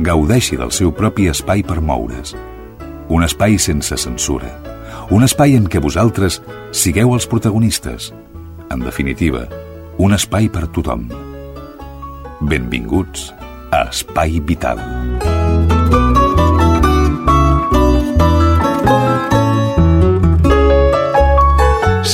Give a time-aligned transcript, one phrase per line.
[0.00, 2.34] gaudeixi del seu propi espai per moure's.
[3.08, 4.50] Un espai sense censura.
[5.14, 6.40] Un espai en què vosaltres
[6.72, 8.10] sigueu els protagonistes.
[8.72, 9.44] En definitiva,
[9.98, 11.06] un espai per tothom.
[12.40, 13.30] Benvinguts
[13.70, 14.80] a Espai Vital.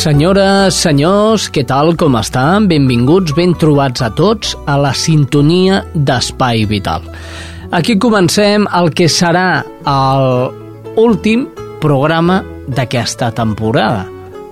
[0.01, 2.68] Senyores, senyors, què tal, com estan?
[2.71, 7.05] Benvinguts, ben trobats a tots a la sintonia d'Espai Vital.
[7.71, 9.63] Aquí comencem el que serà
[10.96, 11.45] l'últim
[11.79, 14.09] programa d'aquesta temporada.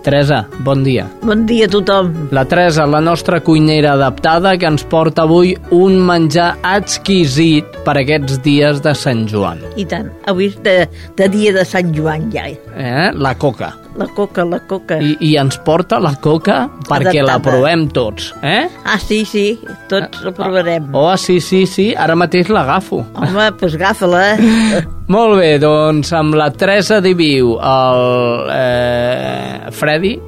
[0.07, 1.09] Teresa, bon dia.
[1.27, 2.13] Bon dia a tothom.
[2.31, 8.39] La Teresa, la nostra cuinera adaptada, que ens porta avui un menjar exquisit per aquests
[8.45, 9.63] dies de Sant Joan.
[9.81, 10.11] I tant.
[10.29, 10.75] Avui és de,
[11.17, 12.45] de dia de Sant Joan ja.
[12.53, 13.07] Eh?
[13.17, 13.73] La coca.
[13.99, 14.99] La coca, la coca.
[15.03, 17.41] I, I ens porta la coca perquè la Adaptada.
[17.49, 18.29] provem tots.
[18.47, 18.69] Eh?
[18.85, 19.47] Ah, sí, sí,
[19.91, 20.87] tots la provarem.
[20.95, 23.01] Oh, sí, sí, sí, ara mateix l'agafo.
[23.19, 24.25] Home, doncs agafa-la.
[24.37, 24.83] eh?
[25.15, 30.19] Molt bé, doncs amb la Teresa Diviu, el eh, Freddy...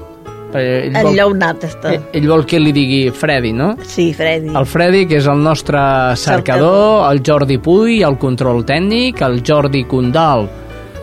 [0.55, 1.93] eh, Ell vol, Enllaunat està.
[1.95, 3.75] ell, ell vol que li digui Freddy, no?
[3.87, 4.55] Sí, Freddy.
[4.57, 5.81] El Freddy, que és el nostre
[6.17, 10.49] cercador, el Jordi Puy, el control tècnic, el Jordi Condal,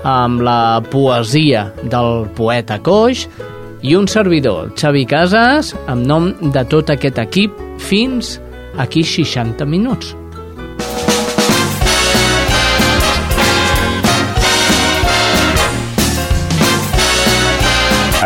[0.08, 3.28] amb la poesia del poeta Coix,
[3.82, 8.40] i un servidor, Xavi Casas, amb nom de tot aquest equip, fins
[8.78, 10.16] aquí 60 minuts.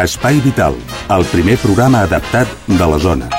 [0.01, 0.73] Espai Vital,
[1.11, 3.33] el primer programa adaptat de les zones.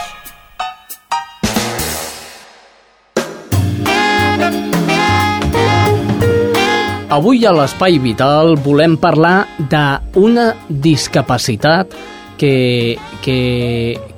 [7.12, 11.96] Avui a l'Espai Vital volem parlar d'una discapacitat
[12.40, 12.54] que,
[13.24, 13.40] que,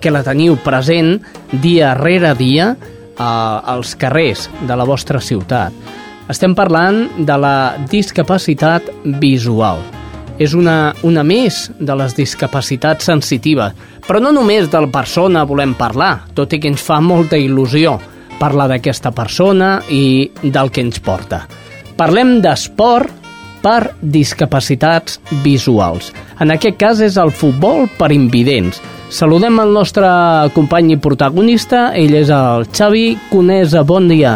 [0.03, 1.19] que la teniu present
[1.63, 3.33] dia rere dia a,
[3.75, 5.75] als carrers de la vostra ciutat.
[6.31, 7.59] Estem parlant de la
[7.91, 8.91] discapacitat
[9.23, 9.94] visual.
[10.39, 13.75] És una, una més de les discapacitats sensitives,
[14.07, 17.99] però no només de la persona volem parlar, tot i que ens fa molta il·lusió
[18.41, 21.45] parlar d'aquesta persona i del que ens porta.
[21.97, 23.23] Parlem d'esport
[23.65, 26.11] per discapacitats visuals.
[26.43, 28.83] En aquest cas és el futbol per invidents.
[29.11, 30.07] Saludem el nostre
[30.57, 33.85] company i protagonista, ell és el Xavi Conesa.
[33.87, 34.33] Bon dia.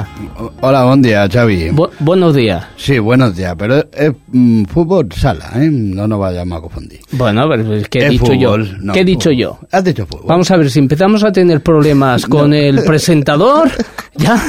[0.60, 1.70] Hola, buen día, Xavi.
[1.74, 2.64] Bo buenos días.
[2.76, 5.68] sí, buenos días, pero es mm, fútbol sala, ¿eh?
[5.72, 7.00] No nos vayamos a confundir.
[7.10, 8.76] Bueno, pero ¿qué he Es dicho fútbol, yo?
[8.80, 9.36] no, ¿Qué he dicho fútbol.
[9.38, 9.58] yo?
[9.72, 10.26] Has dicho fútbol.
[10.28, 13.70] Vamos a ver, si empezamos a tener problemas con el presentador,
[14.14, 14.40] ya,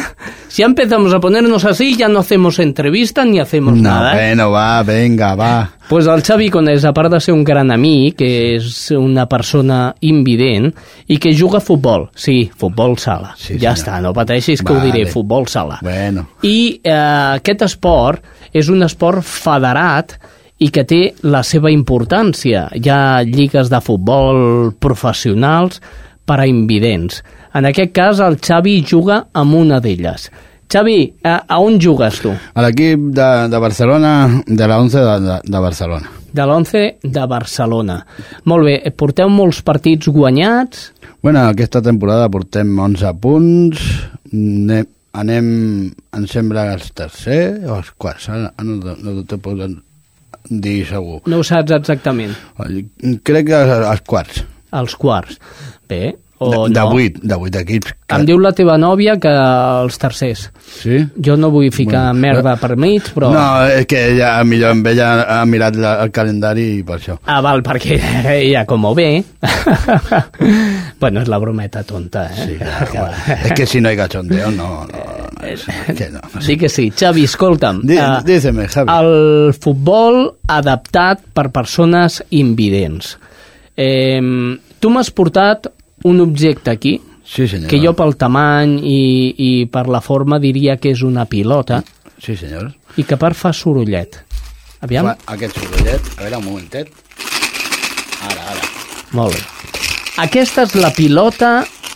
[0.48, 4.12] si empezamos a ponernos así, ya no hacemos entrevistas ni hacemos No, nada.
[4.14, 4.28] ¿eh?
[4.36, 5.72] bueno, va, venga, va.
[5.90, 8.28] Pues el Xavi Conés, a part de ser un gran amic, que
[8.60, 10.68] és una persona invident
[11.10, 12.04] i que juga a futbol.
[12.14, 13.32] Sí, futbol sala.
[13.34, 13.80] Sí, ja senyor.
[13.80, 14.92] està, no pateixis que ho Vale.
[14.92, 15.80] diré, futbol sala.
[15.82, 16.28] Bueno.
[16.46, 16.94] I eh,
[17.40, 18.22] aquest esport
[18.54, 20.14] és un esport federat
[20.60, 22.68] i que té la seva importància.
[22.70, 25.82] Hi ha lligues de futbol professionals
[26.24, 27.24] per a invidents.
[27.58, 30.30] En aquest cas, el Xavi juga amb una d'elles.
[30.70, 32.30] Xavi, a, a on jugues tu?
[32.54, 34.12] A l'equip de, de Barcelona,
[34.46, 36.12] de la 11 de, de, de Barcelona.
[36.30, 37.96] de l'11 de Barcelona.
[38.46, 40.92] Molt bé, porteu molts partits guanyats,
[41.22, 43.82] Bueno, aquesta temporada portem 11 punts,
[44.32, 44.86] anem,
[45.20, 45.48] anem
[46.16, 49.60] em sembla, als tercer o als quarts, no, no, no te puc
[50.48, 51.18] dir segur.
[51.28, 52.38] no ho saps exactament,
[53.26, 54.46] Crec que als quarts.
[54.72, 55.40] als quarts.
[55.90, 56.90] Bé, o de, de, no.
[56.96, 57.94] 8, de 8 equips.
[58.16, 60.46] Em diu la teva nòvia que els tercers.
[60.80, 61.02] Sí?
[61.26, 63.30] Jo no vull ficar Bueno, merda per mig, però...
[63.34, 67.18] No, és que ella, millor amb ella ha mirat la, el calendari i per això.
[67.28, 68.00] Ah, val, perquè
[68.40, 69.10] ella com ho ve...
[71.02, 72.46] bueno, és la brometa tonta, eh?
[72.46, 72.58] Sí,
[72.92, 75.04] claro, es que si no hay cachondeo, no, no,
[75.42, 75.66] no, es
[75.96, 76.22] que no.
[76.24, 76.46] no sé.
[76.48, 76.90] Sí que sí.
[76.92, 77.84] Xavi, escolta'm.
[77.90, 78.96] Eh, díceme, Javi.
[78.96, 83.18] El futbol adaptat per persones invidents.
[83.80, 84.20] Eh,
[84.80, 85.70] tu m'has portat
[86.04, 90.90] un objecte aquí, Sí, que jo pel tamany i, i per la forma diria que
[90.96, 91.84] és una pilota
[92.18, 92.72] Sí, senyor.
[92.98, 94.18] i que part fa sorollet.
[94.82, 95.06] Aviam?
[95.12, 96.90] Fa aquest sorollet, a veure, un momentet.
[98.26, 98.66] Ara, ara.
[99.12, 99.44] Molt bé.
[100.26, 101.52] Aquesta és la pilota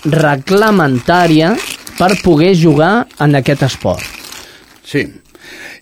[0.05, 1.55] reglamentària
[1.97, 4.03] per poder jugar en aquest esport.
[4.85, 5.07] Sí.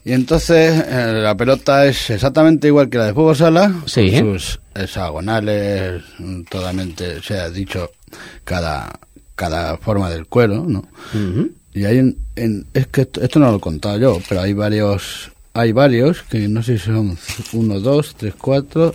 [0.04, 4.18] Y entonces eh, la pelota es exactamente igual que la de fútbol sala, Sí.
[4.18, 6.02] sus hexagonales,
[6.50, 7.92] totalmente, se ha dicho,
[8.44, 9.00] cada,
[9.36, 10.88] cada forma del cuero, ¿no?
[11.74, 14.54] Y hay en, en- es que esto, esto no lo he contado yo, pero hay
[14.54, 17.18] varios, hay varios, que no sé si son
[17.54, 18.94] uno, dos, tres, cuatro,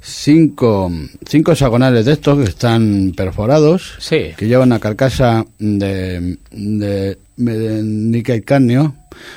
[0.00, 0.90] cinco,
[1.28, 4.30] cinco hexagonales de estos que están perforados, Sí.
[4.36, 8.94] que llevan una carcasa de, de, de níquel cadmio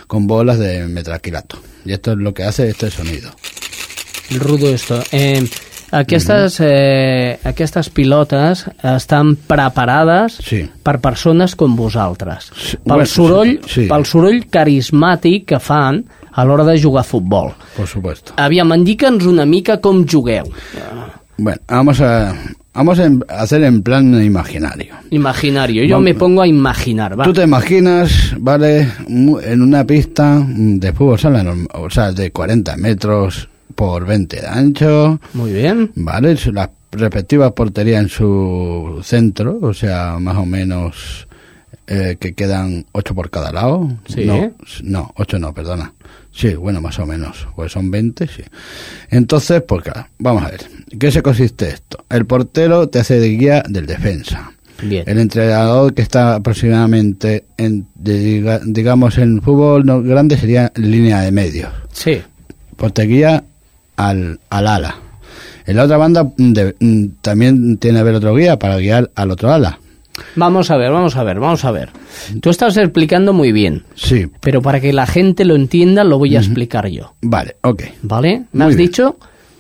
[0.08, 1.62] con bolas de metraquilato.
[1.86, 3.32] Y esto es lo que hace este sonido.
[4.32, 5.04] Rudo esto.
[5.12, 5.48] Eh,
[5.92, 10.70] aquestes, eh, aquestes pilotes estan preparades Sí.
[10.84, 12.52] per persones com vosaltres.
[12.56, 16.04] Sí, Pel, soroll, sí, pel soroll carismàtic que fan
[16.34, 17.52] a l'hora de jugar a futbol.
[17.76, 18.34] Por supuesto.
[18.38, 20.46] Aviam, indica'ns una mica com jugueu.
[21.38, 22.36] Bueno, vamos a,
[22.74, 24.94] vamos a hacer en plan imaginario.
[25.10, 25.84] Imaginario.
[25.84, 26.06] Yo Vamos.
[26.06, 27.20] me pongo a imaginar.
[27.20, 27.24] Va.
[27.24, 33.50] Tú te imaginas, vale, en una pista de fútbol sala, o sea, de 40 metros
[33.82, 35.92] por 20 de ancho, Muy bien.
[35.96, 41.28] vale, las respectivas porterías en su centro, o sea, más o menos
[41.88, 43.90] eh, que quedan 8 por cada lado.
[44.08, 44.24] Sí.
[44.26, 44.52] No,
[44.84, 45.94] no, 8 no, perdona.
[46.32, 48.44] Sí, bueno, más o menos, pues son 20, sí.
[49.10, 50.62] Entonces, pues claro, vamos a ver,
[51.00, 52.06] ¿qué se consiste esto?
[52.08, 54.52] El portero te hace de guía del defensa.
[54.84, 55.06] Bien.
[55.08, 61.32] El entrenador que está aproximadamente, en, de- digamos, en fútbol no, grande sería línea de
[61.32, 61.72] medios.
[61.92, 62.22] Sí.
[62.78, 63.44] Pues te guía
[64.10, 64.96] al, al ala.
[65.66, 69.12] En la otra banda mm, de- mm, también tiene que haber otro guía para guiar
[69.16, 69.80] al otro ala.
[70.36, 71.90] Vamos a ver, vamos a ver, vamos a ver.
[72.42, 76.36] Tú estás explicando muy bien, Sí, pero para que la gente lo entienda lo voy
[76.36, 77.14] a explicar yo.
[77.22, 77.84] vale, ok.
[78.04, 78.44] ¿Vale?
[78.52, 78.90] Me Muy has bien.
[78.90, 79.16] dicho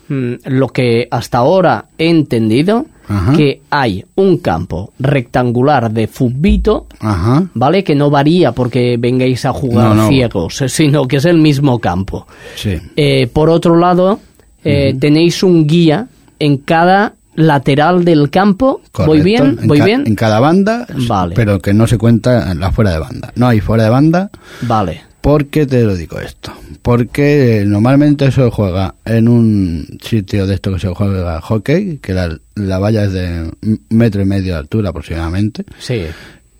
[0.09, 3.33] mm, lo que hasta ahora he entendido, Ajá.
[3.33, 7.45] que hay un campo rectangular de futbito, Ajá.
[7.53, 7.83] ¿vale?
[7.83, 10.07] Que no varía porque vengáis a jugar No, no.
[10.09, 12.27] ciegos, sino que es el mismo campo.
[12.55, 12.77] Sí.
[12.97, 14.19] Eh, por otro lado,
[14.63, 16.07] eh, tenéis un guía
[16.39, 18.81] en cada lateral del campo.
[18.93, 19.23] ¿Voy Correcto.
[19.23, 19.57] bien?
[19.61, 20.03] En ¿Voy bien?
[20.05, 21.33] En cada banda, Vale.
[21.35, 23.31] pero que no se cuenta en la fuera de banda.
[23.35, 24.29] No hay fuera de banda
[24.63, 25.01] Vale.
[25.21, 26.51] ¿Por qué te lo digo esto?
[26.81, 31.97] Porque eh, normalmente eso se juega en un sitio de esto que se juega hockey,
[31.99, 33.51] que la, la valla es de
[33.89, 36.01] metro y medio de altura aproximadamente, Sí.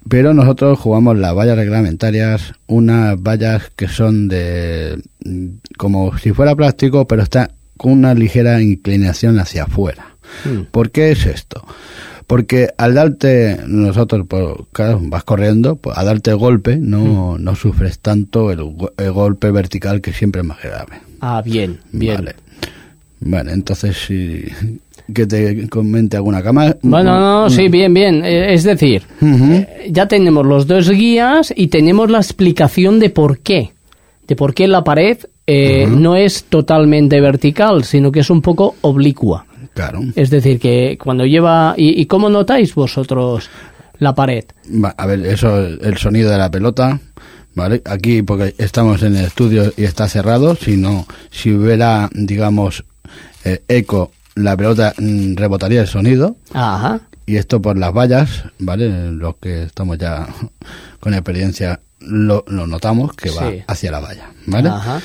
[0.08, 5.02] pero nosotros jugamos las vallas reglamentarias, unas vallas que son de
[5.76, 7.50] como si fuera plástico, pero está
[7.82, 10.16] con una ligera inclinación hacia afuera.
[10.46, 10.66] Mm.
[10.70, 11.66] ¿Por qué es esto?
[12.28, 17.98] Porque al darte, nosotros, pues, claro, vas corriendo, pues, a darte golpe, no, no sufres
[17.98, 21.02] tanto el, go- el golpe vertical que siempre es más grave.
[21.22, 22.18] Ah, bien, bien.
[22.18, 22.36] Vale.
[23.20, 24.46] Vale, entonces, si,
[25.14, 26.76] que te comente alguna cama.
[26.84, 28.24] Bueno, no, sí, bien, bien.
[28.24, 33.40] Eh, es decir, eh, ya tenemos los dos guías y tenemos la explicación de por
[33.40, 33.72] qué.
[34.32, 38.76] De por qué la pared eh, no es totalmente vertical, sino que es un poco
[38.80, 39.46] oblicua.
[39.74, 40.00] Claro.
[40.16, 41.74] Es decir, que cuando lleva...
[41.76, 43.50] ¿Y, y cómo notáis vosotros
[44.00, 44.46] la pared?
[44.74, 46.98] Va, a ver, eso, el sonido de la pelota,
[47.56, 47.82] ¿vale?
[47.84, 52.86] Aquí, porque estamos en el estudio y está cerrado, si no, si hubiera, digamos,
[53.44, 56.38] eh, eco, la pelota mm, rebotaría el sonido.
[56.54, 57.02] Ajá.
[57.26, 59.12] Y esto por las vallas, ¿vale?
[59.12, 60.26] Los que estamos ya
[61.02, 63.64] con experiencia lo, lo notamos que va Sí.
[63.68, 64.70] hacia la valla, ¿vale?
[64.70, 65.02] Ajá.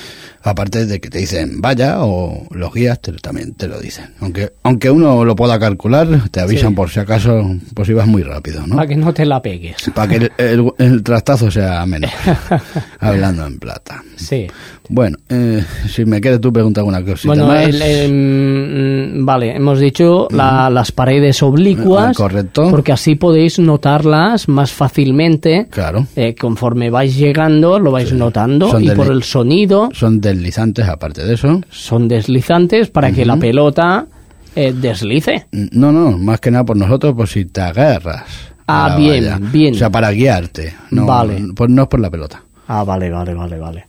[0.46, 4.06] Aparte de que te dicen valla o los guías te, lo- también te lo dicen.
[4.20, 6.74] Aunque aunque uno lo pueda calcular, te avisan Sí.
[6.76, 8.76] por si acaso, por si vas muy rápido, ¿no?
[8.76, 9.76] Para que no te la pegues.
[9.94, 12.10] Para que el, el- el trastazo sea menor.
[13.00, 14.02] Hablando en plata.
[14.16, 14.46] Sí.
[14.88, 17.64] Bueno, eh, si me quieres tú preguntar alguna cosita Bueno, más.
[17.66, 22.16] el- el, mm, vale, hemos dicho la- las paredes oblicuas.
[22.16, 22.70] Correcto.
[22.70, 25.66] Porque así podéis notarlas más fácilmente.
[25.70, 26.06] Claro.
[26.14, 28.70] Eh, conforme vais llegando, lo vais notando.
[28.70, 31.60] Son y del- por el sonido, Son deslizantes aparte de eso.
[31.70, 34.06] son deslizantes para que la pelota
[34.54, 35.46] eh, deslice.
[35.52, 38.24] No, no, más que nada por nosotros, por si te agarras.
[38.66, 39.38] Ah, bien, valla.
[39.52, 39.74] bien.
[39.74, 40.74] O sea, para guiarte.
[40.90, 41.40] No, Vale.
[41.54, 42.42] Pues no es por la pelota.
[42.68, 43.84] Ah, vale, vale, vale, vale.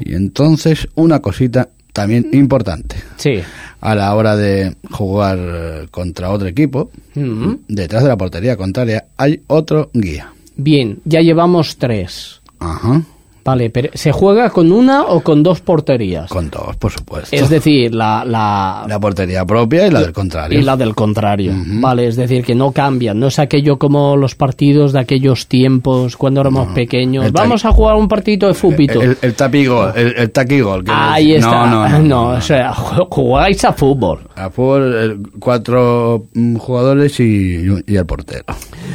[0.00, 2.96] Y entonces, una cosita también importante.
[3.16, 3.40] Sí.
[3.80, 7.54] A la hora de jugar contra otro equipo, Mm.
[7.68, 10.32] detrás de la portería contraria hay otro guía.
[10.56, 12.40] Bien, ya llevamos tres.
[12.58, 13.02] Ajá.
[13.48, 16.28] Vale, pero ¿se juega con una o con dos porterías?
[16.28, 17.34] Con dos, por supuesto.
[17.34, 20.58] Es decir, la, la, la portería propia y la del contrario.
[20.58, 21.52] y la del contrario.
[21.54, 23.18] Vale, es decir, que no cambian.
[23.18, 27.32] No es aquello como los partidos de aquellos tiempos cuando éramos pequeños.
[27.32, 28.68] Vamos a jugar un partido de fútbol.
[29.02, 30.84] El, el tapigol, el, el taquigol.
[30.84, 31.66] que Ahí le- está.
[31.68, 32.28] No, no, no.
[32.36, 34.20] o sea, ju- jugáis a fútbol.
[34.36, 38.44] A fútbol, cuatro mm, jugadores y, y el portero.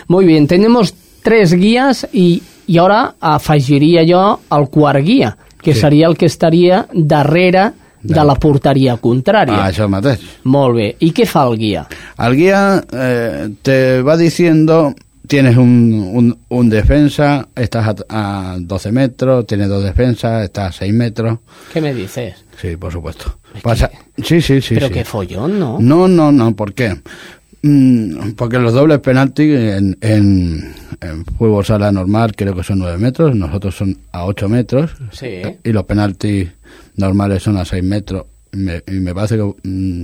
[0.07, 0.93] Muy bien, tenemos
[1.23, 5.81] tres guías y, y ahora afegiria jo el quart guia, que Sí.
[5.81, 9.55] seria el que estaria darrere de De- la porteria contrària.
[9.63, 10.19] Ah, això mateix.
[10.43, 10.95] Molt bé.
[10.99, 11.87] I què fa el guia?
[12.17, 14.93] Al guía eh, te va diciendo,
[15.25, 20.79] tienes un, un, un defensa, estás a, a 12 metros, tienes dos defensas, estás a
[20.79, 21.39] 6 metros.
[21.73, 22.35] Què me dices?
[22.61, 23.37] Sí, por supuesto.
[23.61, 23.89] Pasa...
[24.21, 24.75] Sí, sí, sí.
[24.75, 24.93] Pero sí.
[24.93, 25.77] qué follón, ¿no?
[25.79, 26.95] No, no, no, ¿por qué?
[27.65, 32.97] Mm, Porque los dobles penaltis en, en, en fútbol sala normal creo que son 9
[32.97, 35.41] metros, nosotros son a 8 metros Sí.
[35.63, 36.49] y los penaltis
[36.97, 40.03] normales son a 6 metros y me, y me parece que mm,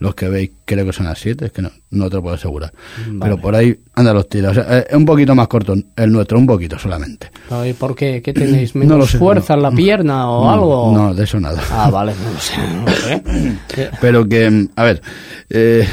[0.00, 2.34] los que veis creo que son a 7, es que no, no te lo puedo
[2.34, 2.70] asegurar.
[3.06, 3.18] Vale.
[3.20, 4.50] Pero por ahí anda los tiros.
[4.50, 7.30] O sea, es un poquito más corto el nuestro, un poquito solamente.
[7.50, 8.20] Ay, ¿Por qué?
[8.20, 8.74] ¿Qué tenéis?
[8.74, 9.60] ¿Menos No lo sé, fuerza no.
[9.60, 10.92] en la pierna o No, algo?
[10.92, 11.62] No, de eso nada.
[11.70, 12.54] Ah, vale, no lo sé.
[12.74, 13.90] no lo sé.
[14.02, 15.00] Pero que, mm, a ver,
[15.48, 15.88] eh,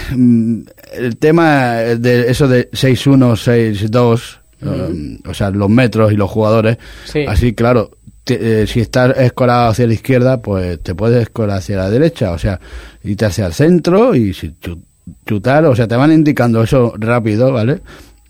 [0.95, 6.77] el tema de eso de 6-1, 6-2, eh, o sea, los metros y los jugadores,
[7.05, 7.25] Sí.
[7.27, 7.91] así, claro,
[8.23, 12.31] te- eh, si estás escorado hacia la izquierda, pues te puedes escorar hacia la derecha,
[12.31, 12.59] o sea,
[13.03, 14.81] irte hacia el centro y si chu-
[15.25, 17.81] chutar, o sea, te van indicando eso rápido, ¿vale?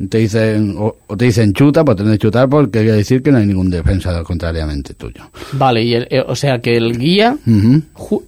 [0.10, 3.32] Te dicen, o, o te dicen chuta, pues tienes que chutar porque quiere decir que
[3.32, 5.30] no hay ningún defensa contrariamente tuyo.
[5.54, 7.38] Vale, y el- eh, o sea que el guía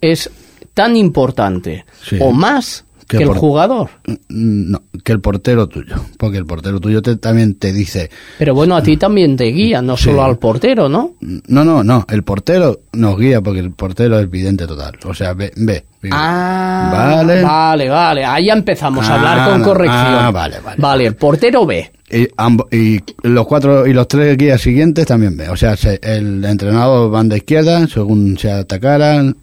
[0.01, 0.29] es
[0.75, 2.17] tan importante Sí.
[2.19, 3.89] o más Que que el por- jugador.
[4.07, 8.09] Mm, No, que el portero tuyo, porque el portero tuyo te- también te dice,
[8.39, 10.05] Pero bueno, a ti también te guía, no Sí.
[10.05, 11.13] solo al portero, ¿no?
[11.21, 15.33] no, no, no, el portero nos guía porque el portero es vidente total, o sea,
[15.33, 15.85] ve, ve.
[16.11, 17.41] Ah, Vale.
[17.41, 18.25] vale, vale.
[18.25, 19.65] Ahí ya empezamos a Ah, hablar con no.
[19.65, 19.97] corrección.
[20.05, 20.77] Ah, vale, vale.
[20.79, 21.91] Vale, el portero ve.
[22.11, 25.99] Y, ambo- y los cuatro y los tres guías siguientes también ve, o sea, se-
[26.03, 29.35] el entrenador van de izquierda según se atacaran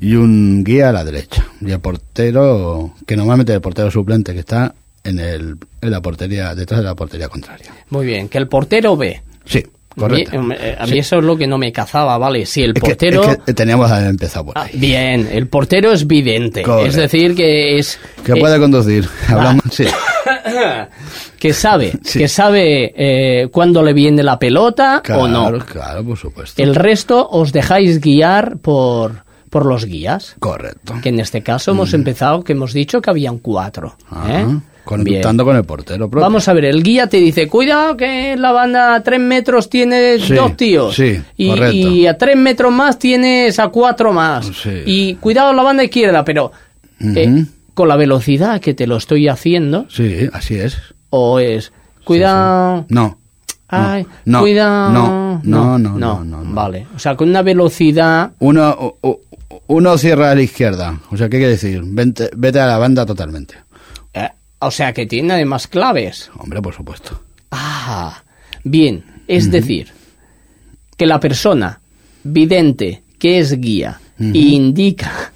[0.00, 4.40] y un guía a la derecha y el portero, que normalmente el portero suplente que
[4.40, 7.72] está en, el, en la portería, detrás de la portería contraria.
[7.90, 9.22] Muy bien, que el portero ve.
[9.46, 9.64] Sí,
[9.96, 10.38] correcto.
[10.38, 10.98] A mí, eh, a mí Sí.
[10.98, 12.46] eso es lo que no me cazaba, ¿vale?
[12.46, 13.22] Si el Es que- portero...
[13.24, 14.78] es que teníamos que haber empezado por Ah, ahí.
[14.78, 16.62] bien, el portero es vidente.
[16.62, 16.88] Correcto.
[16.88, 17.98] Es decir, que es...
[18.24, 19.08] Que eh, puede conducir.
[19.28, 19.84] Hablamos, sí.
[21.38, 22.18] que sabe, Sí.
[22.20, 25.48] que sabe eh, cuándo le viene la pelota o no.
[25.50, 26.62] Claro, claro, por supuesto.
[26.62, 30.36] El resto os dejáis guiar por, por los guías.
[30.38, 30.94] Correcto.
[31.02, 33.96] Que en este caso hemos empezado, que hemos dicho que habían cuatro.
[34.10, 34.46] Ajá.
[34.84, 35.04] ¿Eh?
[35.04, 36.22] Conectando con el portero propio.
[36.24, 40.22] Vamos a ver, el guía te dice, cuidado que la banda a tres metros tienes
[40.22, 40.94] Sí, dos tíos.
[40.94, 41.74] sí, y, correcto.
[41.76, 44.46] y a tres metros más tienes a cuatro más.
[44.46, 44.82] Sí.
[44.86, 46.52] Y cuidado la banda izquierda, pero
[47.00, 50.76] eh, con la velocidad que te lo estoy haciendo, Sí, así es.
[51.10, 51.72] o es,
[52.04, 52.86] cuidado...
[52.88, 53.18] No.
[53.68, 54.92] Ay, no, cuidado.
[54.92, 56.42] no, no, no, no.
[56.54, 58.30] Vale, o sea, con una velocidad...
[58.38, 58.96] Uno,
[59.66, 61.00] uno cierra a la izquierda.
[61.10, 61.80] O sea, ¿qué quiere decir?
[61.84, 63.54] Vente- vete a la banda totalmente.
[64.66, 66.30] O sea, que tiene además claves.
[66.38, 67.20] Hombre, por supuesto.
[67.50, 68.22] Ah,
[68.64, 69.92] bien, es decir,
[70.96, 71.80] que la persona
[72.24, 75.32] vidente que es guía indica,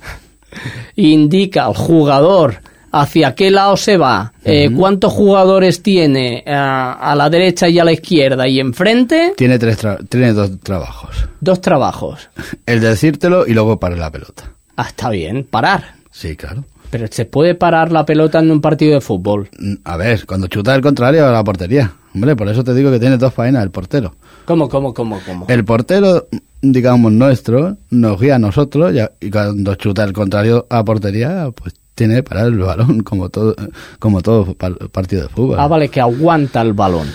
[0.96, 7.28] indica al jugador hacia qué lado se va, eh, cuántos jugadores tiene eh, a la
[7.28, 11.28] derecha y a la izquierda y enfrente, Tiene, tres tra- tiene dos trabajos.
[11.40, 12.30] dos trabajos.
[12.66, 14.52] El de decírtelo y luego para la pelota.
[14.76, 15.94] Ah, está bien, parar.
[16.10, 16.64] Sí, claro.
[16.90, 19.48] Pero se puede parar la pelota en un partido de fútbol.
[19.58, 21.92] Mm, A ver, cuando chuta el contrario a la portería.
[22.14, 24.14] Hombre, por eso te digo que tiene dos faenas el portero.
[24.46, 25.44] ¿Cómo, cómo, cómo, cómo?
[25.48, 26.26] El portero,
[26.62, 32.14] digamos, nuestro, nos guía a nosotros y cuando chuta el contrario a portería, pues tiene
[32.16, 33.54] que parar el balón como todo,
[33.98, 35.58] como todo par- partido de fútbol.
[35.60, 37.08] Ah, vale, que aguanta el balón.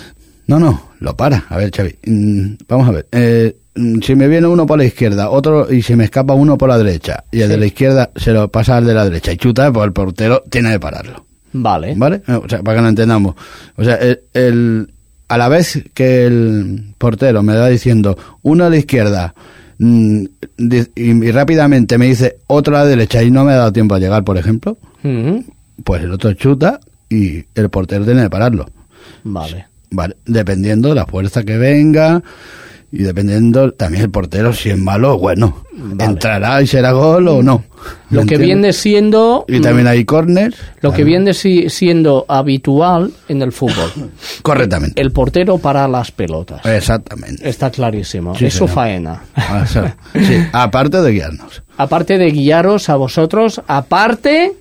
[0.46, 1.44] No, no, lo para.
[1.48, 3.08] A ver, Xavi, mm, vamos a ver.
[3.10, 3.56] Eh,
[4.02, 6.78] si me viene uno por la izquierda, otro y se me escapa uno por la
[6.78, 9.72] derecha y el de la izquierda se lo pasa al de la derecha y chuta,
[9.72, 11.24] pues el portero tiene que pararlo.
[11.52, 11.94] Vale.
[11.96, 12.22] ¿Vale?
[12.26, 13.34] Eh, O sea, para que lo entendamos.
[13.76, 14.90] O sea, el, el-
[15.28, 19.34] a la vez que el portero me va diciendo uno a la izquierda
[19.78, 20.24] mm,
[20.58, 23.94] y, y rápidamente me dice otro a la derecha y no me ha dado tiempo
[23.94, 24.76] a llegar, por ejemplo,
[25.82, 26.78] pues el otro chuta
[27.08, 28.66] y el portero tiene que pararlo.
[29.24, 29.66] Vale.
[29.90, 32.22] Vale, dependiendo de la fuerza que venga
[32.94, 35.63] y dependiendo también el portero si es malo o bueno.
[35.76, 36.04] Vale.
[36.12, 37.64] Entrará y será gol o no.
[38.10, 39.44] ¿Me Lo que viene siendo...
[39.48, 40.56] Y también hay corners.
[40.80, 43.90] Lo que viene si- siendo habitual en el fútbol.
[44.42, 45.00] Correctamente.
[45.00, 46.64] El portero para las pelotas.
[46.64, 47.46] Exactamente.
[47.48, 48.34] Está clarísimo.
[48.36, 48.74] Sí, es su señor.
[48.74, 49.22] faena.
[49.62, 51.62] O sea, sí, aparte de guiarnos.
[51.76, 54.52] Aparte de guiaros a vosotros, aparte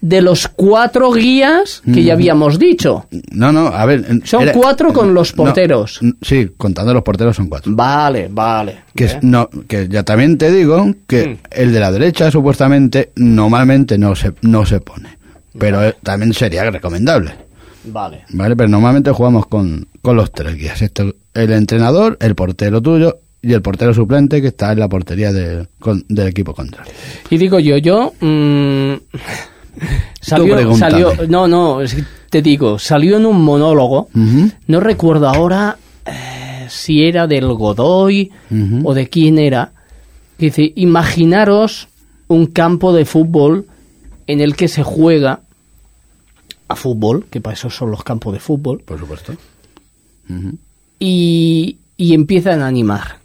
[0.00, 3.06] de los cuatro guías que ya habíamos dicho.
[3.32, 4.06] No, no, a ver.
[4.24, 6.00] Son cuatro con los porteros.
[6.22, 7.70] sí, contando los porteros son cuatro.
[7.74, 8.84] Vale, vale.
[8.94, 9.18] Que, ¿Eh?
[9.20, 11.36] no, que ya también te digo que Mm.
[11.50, 15.18] el de la derecha supuestamente normalmente no se, no se pone.
[15.58, 17.32] Pero eh, también sería recomendable.
[17.84, 18.24] Vale.
[18.30, 18.56] ¿Vale?
[18.56, 20.80] Pero normalmente jugamos con, con los tres guías.
[20.82, 25.32] Esto, el entrenador, el portero tuyo y el portero suplente que está en la portería
[25.32, 26.92] del, con- del equipo contrario.
[27.30, 28.12] Y digo yo, yo...
[28.20, 28.92] mm,
[30.20, 34.08] salió, salió, no, no, es que te digo, salió en un monólogo,
[34.66, 38.30] no recuerdo ahora eh, si era del Godoy
[38.84, 39.72] o de quién era,
[40.40, 41.88] que dice, imaginaros
[42.28, 43.66] un campo de fútbol
[44.26, 45.40] en el que se juega
[46.68, 49.34] a fútbol, que para eso son los campos de fútbol, Por supuesto.
[50.98, 53.18] y, y empiezan a animar.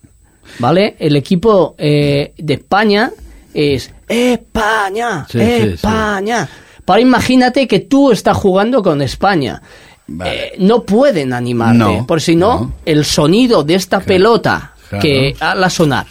[0.60, 0.96] ¿Vale?
[1.00, 3.12] El equipo eh, de España
[3.54, 5.68] es España, Sí, sí, sí.
[5.74, 6.48] España.
[6.86, 9.62] Para imagínate que tú estás jugando con España.
[10.08, 10.48] Vale.
[10.48, 15.02] Eh, no pueden animarte, No, por si no, el sonido de esta pelota claro.
[15.02, 16.06] que la sonar,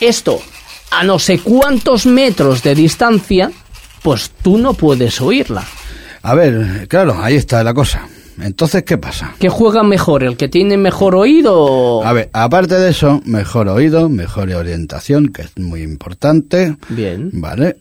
[0.00, 0.40] esto
[0.90, 3.50] a no sé cuántos metros de distancia,
[4.02, 5.64] pues tú no puedes oírla.
[6.22, 8.08] A ver, claro, ahí está la cosa.
[8.40, 9.34] Entonces, ¿qué pasa?
[9.38, 10.22] ¿Qué juega mejor?
[10.22, 12.04] ¿El que tiene mejor oído?
[12.04, 16.76] A ver, aparte de eso, mejor oído, mejor orientación, que es muy importante.
[16.88, 17.30] Bien.
[17.32, 17.78] Vale,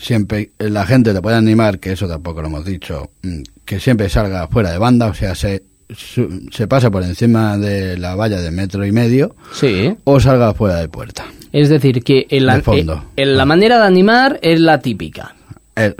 [0.00, 4.08] siempre la gente te puede animar, que eso tampoco lo hemos dicho, mm, que siempre
[4.08, 5.62] salga fuera de banda, o sea, se,
[5.96, 9.94] su- se pasa por encima de la valla de metro y medio Sí.
[10.04, 11.24] o salga fuera de puerta.
[11.52, 12.94] Es decir, que en la, fondo.
[13.16, 15.34] eh, en la manera de animar es la típica.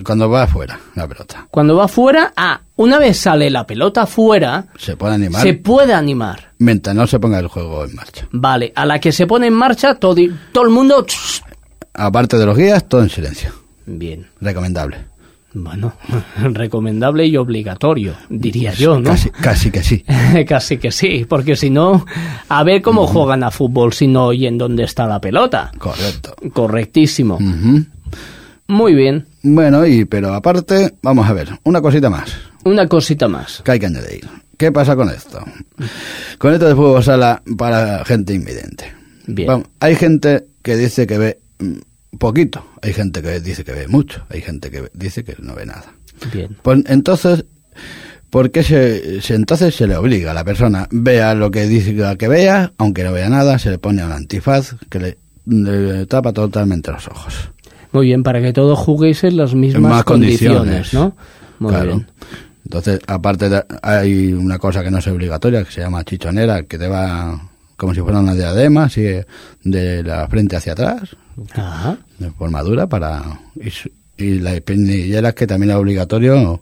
[0.05, 4.67] Cuando va afuera la pelota, Cuando va fuera, ah, una vez sale la pelota fuera,
[4.77, 6.53] se puede animar se puede animar.
[6.59, 8.29] mientras no se ponga el juego en marcha.
[8.31, 10.17] Vale, a la que se pone en marcha, todo,
[10.53, 11.07] todo el mundo...
[11.95, 13.53] Aparte de los guías, todo en silencio.
[13.87, 14.27] Bien.
[14.41, 14.99] Recomendable.
[15.53, 15.95] Bueno,
[16.43, 19.11] recomendable y obligatorio, diría yo, ¿no?
[19.11, 20.05] Casi, casi que sí.
[20.49, 22.07] Casi que sí, porque si no,
[22.49, 25.73] a ver cómo juegan a fútbol si no oyen dónde está la pelota.
[25.79, 26.35] Correcto.
[26.53, 27.39] Correctísimo.
[28.69, 29.27] Muy bien.
[29.43, 32.31] Bueno, y pero aparte, vamos a ver, una cosita más
[32.65, 33.63] Una cosita más.
[33.65, 34.29] que hay que añadir.
[34.57, 35.43] ¿Qué pasa con esto?
[36.39, 38.93] Con esto de fútbol sala para gente invidente.
[39.27, 39.49] Bien.
[39.49, 41.39] Vamos, hay gente que dice que ve
[42.19, 45.67] poquito, hay gente que dice que ve mucho, hay gente que dice que no ve
[45.67, 45.95] nada.
[46.33, 46.57] Bien.
[46.63, 47.45] Pues entonces,
[48.31, 50.87] ¿por qué se, se- entonces se le obliga a la persona?
[50.91, 54.75] Vea lo que dice que vea, aunque no vea nada, se le pone un antifaz
[54.89, 57.51] que le, le tapa totalmente los ojos.
[57.93, 61.17] Muy bien, para que todos juguéis en las mismas condiciones, condiciones, ¿no?
[61.59, 61.87] Muy Claro.
[61.97, 62.07] bien.
[62.65, 66.79] Entonces, aparte de- hay una cosa que no es obligatoria, que se llama chichonera, que
[66.79, 67.50] te va
[67.81, 69.01] como si fuera una diadema, así
[69.65, 71.17] de la frente hacia atrás,
[71.55, 71.97] Ajá.
[72.19, 76.61] de forma dura, para y, y las espinilleras que también es obligatorio,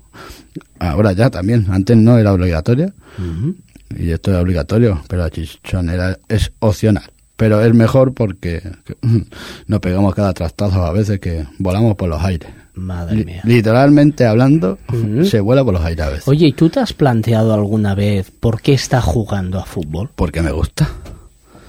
[0.79, 3.57] ahora ya también, antes no era obligatoria, Ujú.
[3.99, 7.11] y esto es obligatorio, pero la chichonera es opcional.
[7.37, 8.97] Pero es mejor porque que,
[9.67, 12.49] nos pegamos cada trastazo a veces que volamos por los aires.
[12.79, 13.41] Madre mía.
[13.45, 14.79] literalmente hablando,
[15.25, 16.29] se vuela por los aires a veces.
[16.29, 20.09] Oye, ¿y tú te has planteado alguna vez por qué estás jugando a fútbol?
[20.15, 20.89] Porque me gusta.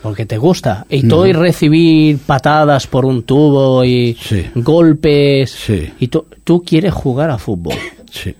[0.01, 0.85] Porque te gusta.
[0.89, 4.45] Y todo y recibir patadas por un tubo y Sí.
[4.55, 5.51] golpes.
[5.51, 5.91] Sí.
[5.99, 7.75] Y tú, tú quieres jugar a fútbol.
[8.11, 8.33] Sí.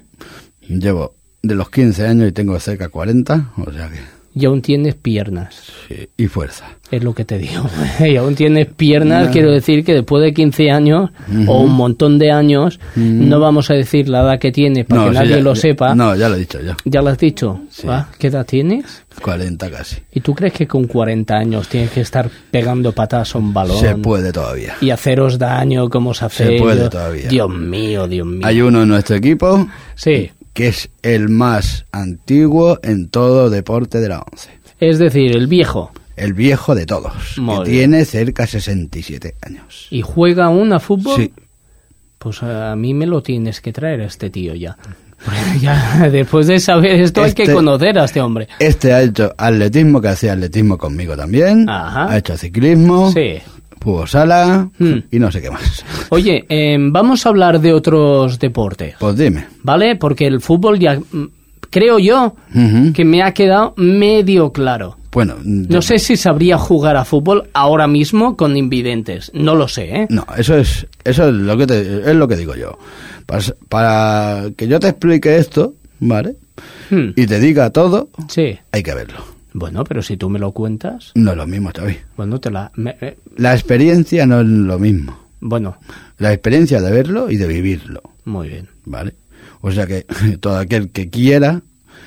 [0.69, 4.18] Llevo de los 15 años y tengo cerca 40, o sea que...
[4.36, 5.56] Y aún tienes piernas.
[5.88, 6.08] Sí.
[6.18, 6.65] Y fuerza.
[6.92, 7.63] Es lo que te digo.
[8.00, 9.32] y aún tienes piernas, No.
[9.32, 11.10] quiero decir que después de 15 años
[11.48, 15.12] o un montón de años, no vamos a decir la edad que tienes para que
[15.12, 15.96] nadie ya- lo ya- sepa.
[15.96, 16.74] No, ya lo he dicho yo.
[16.86, 17.60] ¿Ya lo has dicho?
[17.70, 17.88] Sí.
[17.88, 18.10] ¿Va?
[18.18, 19.04] ¿Qué edad tienes?
[19.22, 19.98] 40 casi.
[20.13, 23.78] ¿Y tú crees que con 40 años tienes que estar pegando patas a un balón?
[23.80, 24.76] Se puede todavía.
[24.82, 26.46] Y haceros daño como se hace.
[26.48, 27.28] Se puede todavía.
[27.28, 28.46] Dios mío, Dios mío.
[28.48, 30.32] Hay uno en nuestro equipo Sí.
[30.60, 34.50] Que es el más antiguo en todo deporte de la ONCE.
[34.82, 35.91] Es decir, el viejo.
[36.17, 37.91] El viejo de todos, Muy que bien.
[37.91, 39.88] tiene cerca de 67 años.
[39.89, 41.15] ¿Y juega aún a fútbol?
[41.15, 41.32] Sí.
[42.17, 44.76] Pues a mí me lo tienes que traer a este tío ya.
[45.62, 48.50] Ya después de saber esto hay que Este- conocer a este hombre.
[48.60, 51.69] Este ha hecho atletismo, que hacía atletismo conmigo también.
[51.69, 52.12] Ajá.
[52.12, 53.38] Ha hecho ciclismo, Sí.
[53.80, 55.00] Fútbol sala Hmm.
[55.12, 55.84] y no sé qué más.
[56.10, 59.48] Oye, em, vamos a hablar de otros deportes, Pues dime.
[59.63, 59.96] ¿vale?
[59.96, 61.26] Porque el fútbol ya mm,
[61.70, 62.36] creo yo
[62.94, 64.98] que me ha quedado medio claro.
[65.12, 69.32] Bueno, No sé si sabría jugar a fútbol ahora mismo con invidentes.
[69.34, 70.08] No lo sé, ¿eh?
[70.10, 72.78] No, eso es, eso es lo que te- es lo que digo yo.
[73.26, 76.36] Para, para que yo te explique esto, ¿vale?
[76.92, 78.60] Hmm, Y te diga todo, Sí.
[78.72, 79.18] hay que verlo.
[79.53, 81.97] Bueno, pero si tú me lo cuentas, No es lo mismo, Xavi.
[82.17, 82.71] bueno, te la...
[82.75, 85.17] me- eh, La experiencia no es lo mismo.
[85.39, 85.77] bueno,
[86.17, 88.67] La experiencia de verlo y de vivirlo, muy bien.
[88.85, 89.15] ¿vale?
[89.62, 90.05] O sea que
[90.39, 91.62] todo aquel que quiera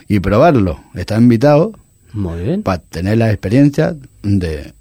[0.09, 1.73] y probarlo está invitado
[2.13, 2.63] Muy bien.
[2.63, 4.73] para tener la experiencia de,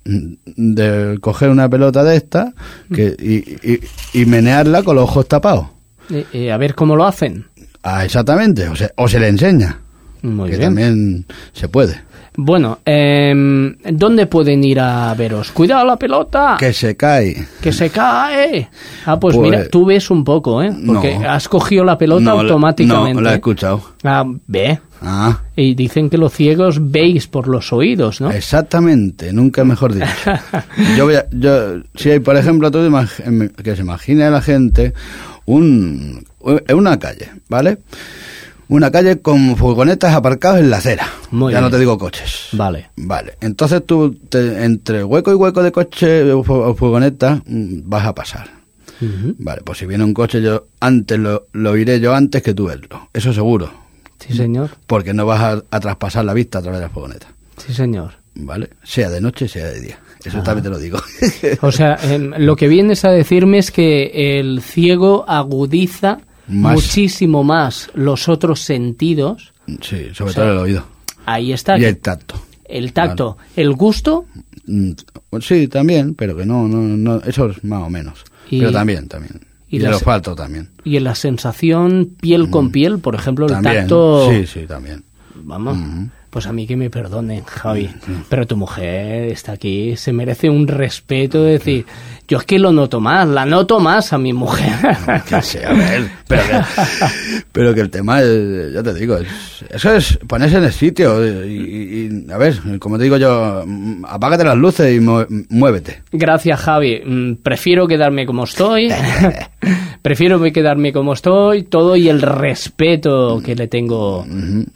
[0.46, 2.54] de coger una pelota de esta
[2.94, 3.80] que, y, y-
[4.22, 5.68] y menearla con los ojos tapados.
[6.10, 7.46] Eh, a ver cómo lo hacen.
[7.84, 9.80] Ah, exactamente, o, se- o se le enseña,
[10.22, 10.68] Muy que bien.
[10.68, 12.02] también se puede.
[12.38, 15.52] Bueno, em, ¿dónde pueden ir a veros?
[15.52, 16.56] Cuidado la pelota.
[16.58, 17.46] Que se cae.
[17.62, 18.70] Que se cae.
[19.06, 20.72] Ah, pues, Pues- mira, tú ves un poco, ¿eh?
[20.86, 21.30] Porque No.
[21.30, 23.16] has cogido la pelota No, automáticamente.
[23.16, 23.82] No, la he escuchado.
[24.04, 24.80] Ah, ve.
[25.02, 28.32] Ah, Y dicen que los ciegos veis por los oídos, ¿no?
[28.32, 30.06] exactamente, nunca mejor dicho.
[30.98, 34.94] Yo voy a- yo, si hay, por ejemplo, imag- em, que se imagine la gente
[35.46, 37.80] un, en una calle, ¿vale?
[38.72, 41.06] Una calle con furgonetas aparcados en la acera.
[41.32, 42.48] Muy ya no te digo coches.
[42.54, 42.90] Vale.
[42.96, 47.82] Vale, entonces tú te- entre hueco y hueco de coche o fu- o furgoneta mm,
[47.84, 48.50] vas a pasar.
[49.40, 52.68] Vale, pues si viene un coche yo antes lo, lo iré yo antes que tú
[52.68, 53.72] verlo, eso seguro,
[54.20, 54.70] Sí, señor.
[54.86, 58.12] porque no vas a, a traspasar la vista a través de la furgoneta, Sí, señor.
[58.36, 58.70] ¿vale?
[58.84, 60.00] Sea de noche, sea de día.
[60.24, 61.00] Eso también te lo digo.
[61.64, 66.20] O sea, em, lo que vienes a decirme es que el ciego agudiza
[66.52, 66.74] Más.
[66.76, 69.54] muchísimo más los otros sentidos.
[69.82, 70.84] sí, sobre O sea, todo el oído.
[71.26, 71.78] Ahí está.
[71.80, 72.36] Y el tacto.
[72.66, 74.26] el tacto, el gusto
[74.68, 74.92] Mm,
[75.42, 78.24] Sí, también, pero que no, no, no, eso es más o menos.
[78.50, 79.42] Y- pero también, también.
[79.68, 80.70] y Y, el olfato también.
[80.84, 83.56] y en la sensación piel con piel, por ejemplo, el Mm.
[83.56, 84.30] También, tacto.
[84.30, 85.04] sí, sí, también.
[85.36, 85.78] Vamos,
[86.32, 87.90] pues a mí que me perdonen, Javi,
[88.30, 91.86] pero tu mujer está aquí, se merece un respeto de decir,
[92.28, 94.72] yo es que lo noto más, la noto más a mi mujer.
[95.68, 100.18] A ver, pero que, pero que el tema, es, ya te digo, es- eso es
[100.28, 104.58] ponerse en el sitio y, y- a ver, como te digo yo, mm, apágate las
[104.58, 106.02] luces y mu- muévete.
[106.14, 107.02] Gracias, Javi.
[107.06, 108.90] Mm, Prefiero quedarme como estoy.
[110.02, 114.26] Prefiero me quedarme como estoy, todo y el respeto que le tengo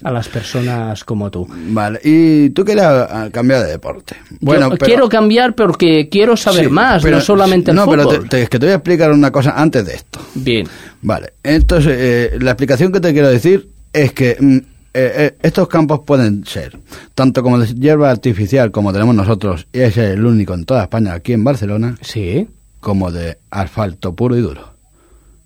[0.04, 1.48] a las personas como tú.
[1.70, 4.16] Vale, y tú quieres ah, cambiar de deporte.
[4.40, 7.86] Bueno, Yo pero- quiero cambiar porque quiero saber sí, más, pero- no solamente el No,
[7.86, 8.08] fútbol.
[8.08, 10.20] pero te- te- es que te voy a explicar una cosa antes de esto.
[10.36, 10.68] Bien,
[11.02, 15.68] Vale, entonces eh, la explicación que te quiero decir es que mm, eh, eh, estos
[15.68, 16.78] campos pueden ser
[17.16, 20.84] tanto como de hierba artificial como tenemos nosotros, y ese es el único en toda
[20.84, 22.48] España, aquí en Barcelona, sí.
[22.80, 24.75] como de asfalto puro y duro.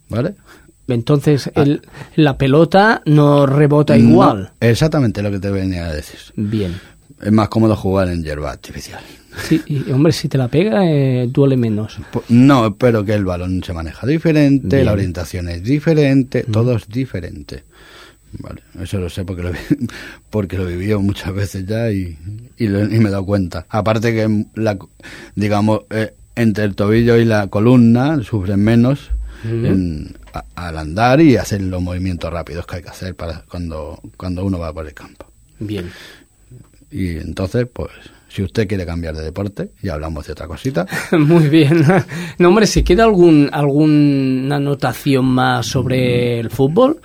[0.10, 0.36] ¿Vale?
[0.88, 1.82] Entonces el-
[2.16, 4.52] la pelota no rebota No, igual.
[4.60, 6.20] exactamente lo que te venía a decir.
[6.36, 6.74] Bien.
[7.22, 9.02] Es más cómodo jugar en hierba artificial.
[9.48, 12.00] Sí, y, hombre, si te la pega, eh, duele menos.
[12.12, 14.86] Pu- No, pero que el balón se maneja diferente, Bien.
[14.86, 17.64] la orientación es diferente, todo es diferente.
[18.40, 19.52] Vale, eso lo sé porque lo,
[20.30, 22.18] porque lo he vivido muchas veces ya y,
[22.58, 23.66] y, lo- y me he dado cuenta.
[23.70, 24.78] Aparte que, la,
[25.36, 29.12] digamos, eh, entre el tobillo y la columna sufren menos
[29.44, 34.00] en- a- al andar y hacer los movimientos rápidos que hay que hacer para cuando,
[34.18, 35.26] cuando uno va por el campo.
[35.60, 35.92] Bien.
[36.92, 37.90] Y entonces, pues,
[38.30, 41.86] si usted quiere cambiar de deporte, y hablamos de otra cosita, Muy bien.
[42.38, 47.00] No, hombre, si queda algún alguna anotación más sobre el fútbol,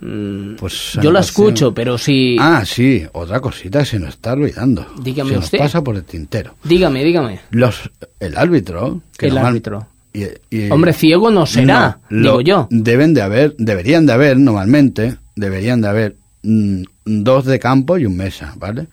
[0.00, 2.36] mm, Pues, yo la escucho, pero si...
[2.40, 4.86] Ah, sí, otra cosita que se nos está olvidando.
[5.02, 5.58] Dígame se nos usted.
[5.58, 6.54] pasa por el tintero.
[6.64, 7.40] Dígame, dígame.
[7.50, 9.02] Los, el árbitro.
[9.18, 9.86] El normal- árbitro.
[10.12, 12.68] Y- y- Hombre, ciego no será, No, digo yo.
[12.70, 18.06] Deben de haber, deberían de haber, normalmente, deberían de haber mm, dos de campo y
[18.06, 18.86] un mesa, ¿vale?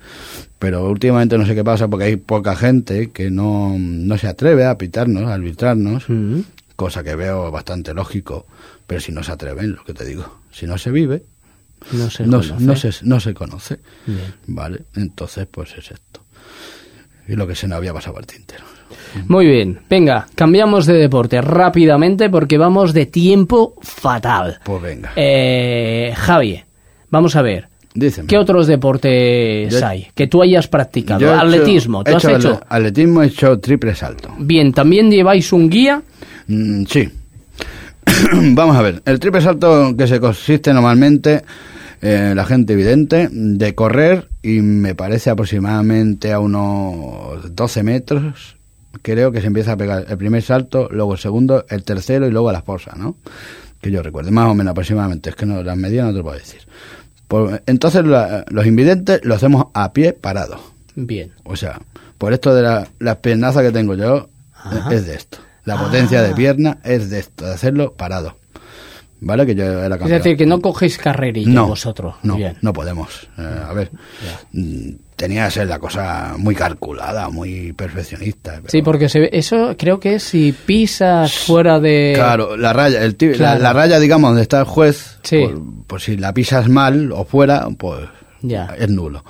[0.59, 4.65] Pero últimamente no sé qué pasa porque hay poca gente que no, no se atreve
[4.65, 6.05] a pitarnos, a arbitrarnos,
[6.75, 8.45] cosa que veo bastante lógico,
[8.87, 11.23] pero si no se atreven, lo que te digo, si no se vive,
[11.91, 12.63] No se no, conoce.
[12.65, 13.79] no se, no se conoce.
[14.07, 14.33] Bien.
[14.47, 16.21] Vale, entonces pues es esto.
[17.27, 18.63] Y lo que se nos había pasado al tintero.
[19.27, 24.59] Muy bien, venga, cambiamos de deporte rápidamente porque vamos de tiempo fatal.
[24.63, 25.11] Pues venga.
[25.15, 26.61] Eh, Javi,
[27.09, 27.67] vamos a ver.
[27.93, 28.27] Díceme.
[28.27, 31.21] ¿Qué otros deportes Yo- hay que tú hayas practicado?
[31.21, 34.35] He hecho- Atletismo, ¿tú he has hecho Atletismo he hecho triple salto.
[34.37, 36.01] Bien, ¿también lleváis un guía?
[36.47, 37.09] Mm, sí.
[38.53, 39.01] Vamos a ver.
[39.05, 41.41] El triple salto que se consiste normalmente,
[42.07, 48.57] eh, la gente evidente, de correr y me parece aproximadamente a unos 12 metros.
[49.01, 52.31] Creo que se empieza a pegar el primer salto, luego el segundo, el tercero y
[52.31, 53.17] luego a la esposa, ¿no?
[53.81, 55.29] Que yo recuerde, más o menos aproximadamente.
[55.31, 56.61] Es que no, las medidas no te lo puedo decir.
[57.27, 60.59] Por- entonces la- los invidentes lo hacemos a pie parado.
[60.95, 61.31] Bien.
[61.43, 61.81] O sea,
[62.17, 64.93] por esto de la, las piernazas que tengo yo, Ajá.
[64.93, 65.39] es de esto.
[65.65, 66.23] La potencia Ah.
[66.23, 68.37] de pierna es de esto, de hacerlo parado.
[69.27, 69.43] ¿Vale?
[69.45, 70.17] Que yo era Es campeón.
[70.19, 72.13] decir, que no cogéis carrerilla no, vosotros.
[72.21, 72.57] No, Bien.
[72.61, 73.27] no podemos.
[73.39, 73.89] Eh, a ver,
[74.51, 78.51] mm, tenía que ser la cosa muy calculada, muy perfeccionista.
[78.57, 82.11] pero- Sí, porque se ve- eso creo que es si pisas fuera de...
[82.15, 83.63] Claro, la raya, el ti- la- Claro.
[83.63, 85.39] la, raya, digamos, donde está el juez, Sí.
[85.43, 88.01] pues, pues si la pisas mal o fuera, pues
[88.43, 88.75] Ya.
[88.77, 89.23] es nulo.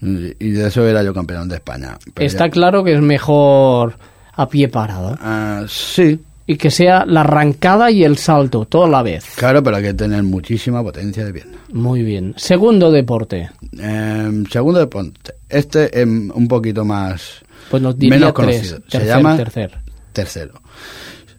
[0.00, 1.98] Y de eso era yo campeón de España.
[2.14, 3.96] Pero Está ya- claro que es mejor
[4.34, 5.16] a pie parado.
[5.20, 9.24] Ah, sí, Y que sea la arrancada y el salto, toda la vez.
[9.36, 11.56] Claro, pero hay que tener muchísima potencia de pierna.
[11.72, 12.34] Muy bien.
[12.36, 13.50] Segundo deporte.
[13.78, 17.40] Eh, segundo deporte, Este es un poquito más...
[17.70, 18.46] Pues nos diría menos tres.
[18.46, 18.80] conocido.
[18.80, 19.78] Tercer, Se llama tercer.
[20.12, 20.60] tercero.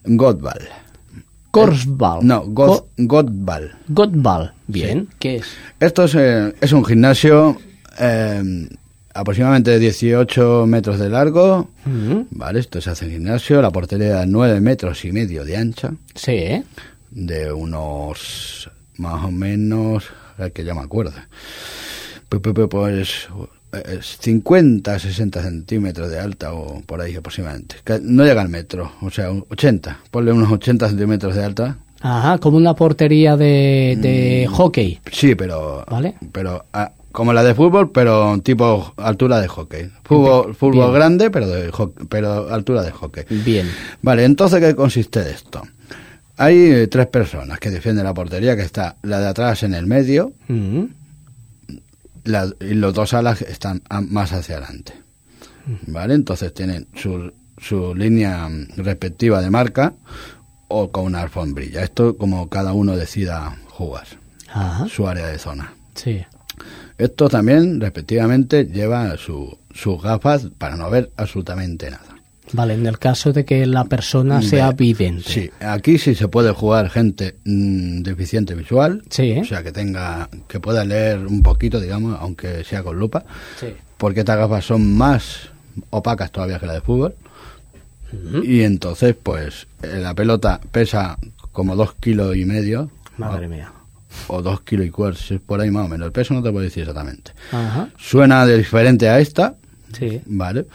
[0.05, 0.67] Godball.
[1.51, 2.19] Korsball.
[2.25, 3.71] No, God, Godball.
[3.87, 4.53] Godball.
[4.67, 5.07] Bien.
[5.19, 5.45] ¿Qué es?
[5.79, 7.57] Esto es, eh, es un gimnasio
[7.99, 8.67] eh,
[9.15, 11.69] aproximadamente de 18 metros de largo.
[11.85, 12.27] Ujú.
[12.31, 13.61] Vale, esto se hace en gimnasio.
[13.61, 15.91] La portería de 9 metros y medio de ancha.
[16.13, 16.63] Sí, ¿eh?
[17.11, 20.03] De unos más o menos,
[20.37, 21.13] eh, que ya me acuerdo.
[22.29, 23.27] Pu- pu- pu- Pues
[23.73, 27.75] eh, es 50, 60 centímetros de alta o por ahí aproximadamente.
[28.01, 29.99] No llega al metro, o sea, un 80.
[30.11, 31.77] Ponle unos 80 centímetros de alta.
[32.01, 34.99] Ajá, como una portería de, de hockey.
[35.11, 36.15] Sí, pero Vale.
[36.31, 39.89] pero ah, como la de fútbol, pero tipo altura de hockey.
[40.03, 43.23] Fútbol, fútbol grande, pero de hockey, pero altura de hockey.
[43.43, 43.67] Bien.
[44.01, 45.63] Vale, entonces ¿qué consiste esto?
[46.37, 49.85] Hay eh, tres personas que defienden la portería, que está la de atrás en el
[49.87, 50.89] medio, Ujú.
[52.25, 54.93] la- y los dos alas están más hacia adelante.
[55.87, 56.13] ¿Vale?
[56.13, 59.93] Entonces tienen su, su línea mm, respectiva de marca
[60.67, 61.81] o con una alfombrilla.
[61.83, 64.05] Esto como cada uno decida jugar,
[64.53, 64.87] Ajá.
[64.89, 65.73] su área de zona.
[65.95, 66.23] Sí.
[66.97, 72.03] Esto también, respectivamente, lleva su- sus gafas para no ver absolutamente nada.
[72.53, 75.23] Vale, en el caso de que la persona sea Ve- vidente.
[75.29, 79.41] Sí, aquí sí se puede jugar gente mm, deficiente visual, Sí, ¿eh?
[79.41, 83.25] o sea, que tenga, que pueda leer un poquito, digamos, aunque sea con lupa,
[83.59, 83.67] Sí.
[83.97, 85.49] porque estas gafas son más
[85.89, 87.15] opacas todavía que la de fútbol.
[88.43, 91.17] Y entonces, pues, eh, la pelota pesa
[91.51, 93.71] como dos kilos y medio, Madre mía.
[94.27, 96.05] O dos kilos y cuarto, si es por ahí más o menos.
[96.07, 97.31] El peso no te puedo decir exactamente.
[97.51, 97.89] Ajá.
[97.97, 99.55] Suena de diferente a esta,
[99.97, 100.21] Sí.
[100.25, 100.65] ¿vale?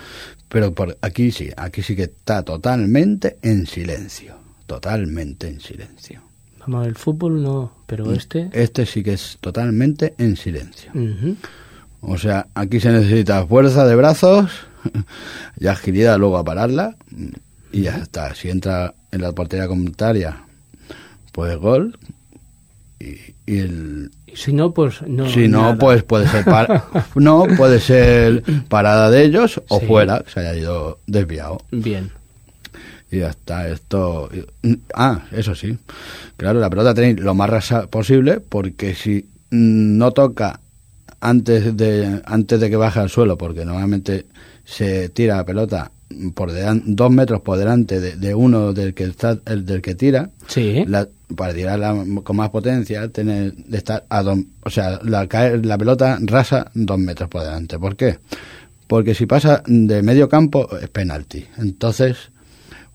[0.48, 4.36] Pero por aquí sí, aquí sí que está totalmente en silencio.
[4.66, 6.22] Totalmente en silencio.
[6.60, 8.50] Vamos, el fútbol no, pero este...
[8.52, 10.92] Este sí que es totalmente en silencio.
[12.00, 14.50] O sea, aquí se necesita fuerza de brazos
[15.58, 16.96] y agilidad luego a pararla
[17.72, 18.34] y ya está.
[18.34, 20.44] Si entra en la portería contraria,
[21.32, 21.98] pues gol.
[23.00, 25.28] Y, el, si no, pues no.
[25.28, 25.78] si no, nada.
[25.78, 26.44] pues puede ser
[27.16, 29.86] no puede ser parada de ellos o Sí.
[29.86, 31.62] fuera, que se haya ido desviado.
[31.70, 32.10] Bien.
[33.10, 34.28] Y ya está, esto...
[34.94, 35.76] Ah, eso sí.
[36.36, 40.60] Claro, la pelota tenéis lo más rasa posible porque si no toca
[41.20, 44.26] antes de antes de que baje al suelo, porque normalmente
[44.64, 45.90] se tira la pelota
[46.34, 49.94] por delan- dos metros por delante de, de uno del que está el del que
[49.94, 50.84] tira, Sí.
[50.86, 51.94] la- para tirarla
[52.24, 55.28] con más potencia, tener de estar a dos, o sea, la,
[55.62, 57.78] la pelota rasa dos metros por delante.
[57.78, 58.18] ¿Por qué?
[58.88, 61.46] Porque si pasa de medio campo es penalti.
[61.58, 62.16] Entonces,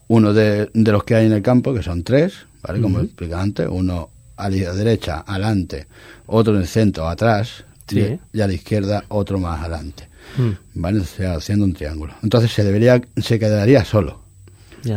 [0.10, 2.82] uno de, de los que hay en el campo, que son tres, ¿vale?
[2.82, 5.88] Como explicaba antes, uno a la derecha, adelante,
[6.26, 8.00] otro en el centro, atrás, Sí.
[8.34, 10.10] y, y a la izquierda otro más adelante.
[10.38, 11.00] Mm, ¿Vale?
[11.00, 12.14] O sea, haciendo un triángulo.
[12.24, 14.22] Entonces se debería, se quedaría solo.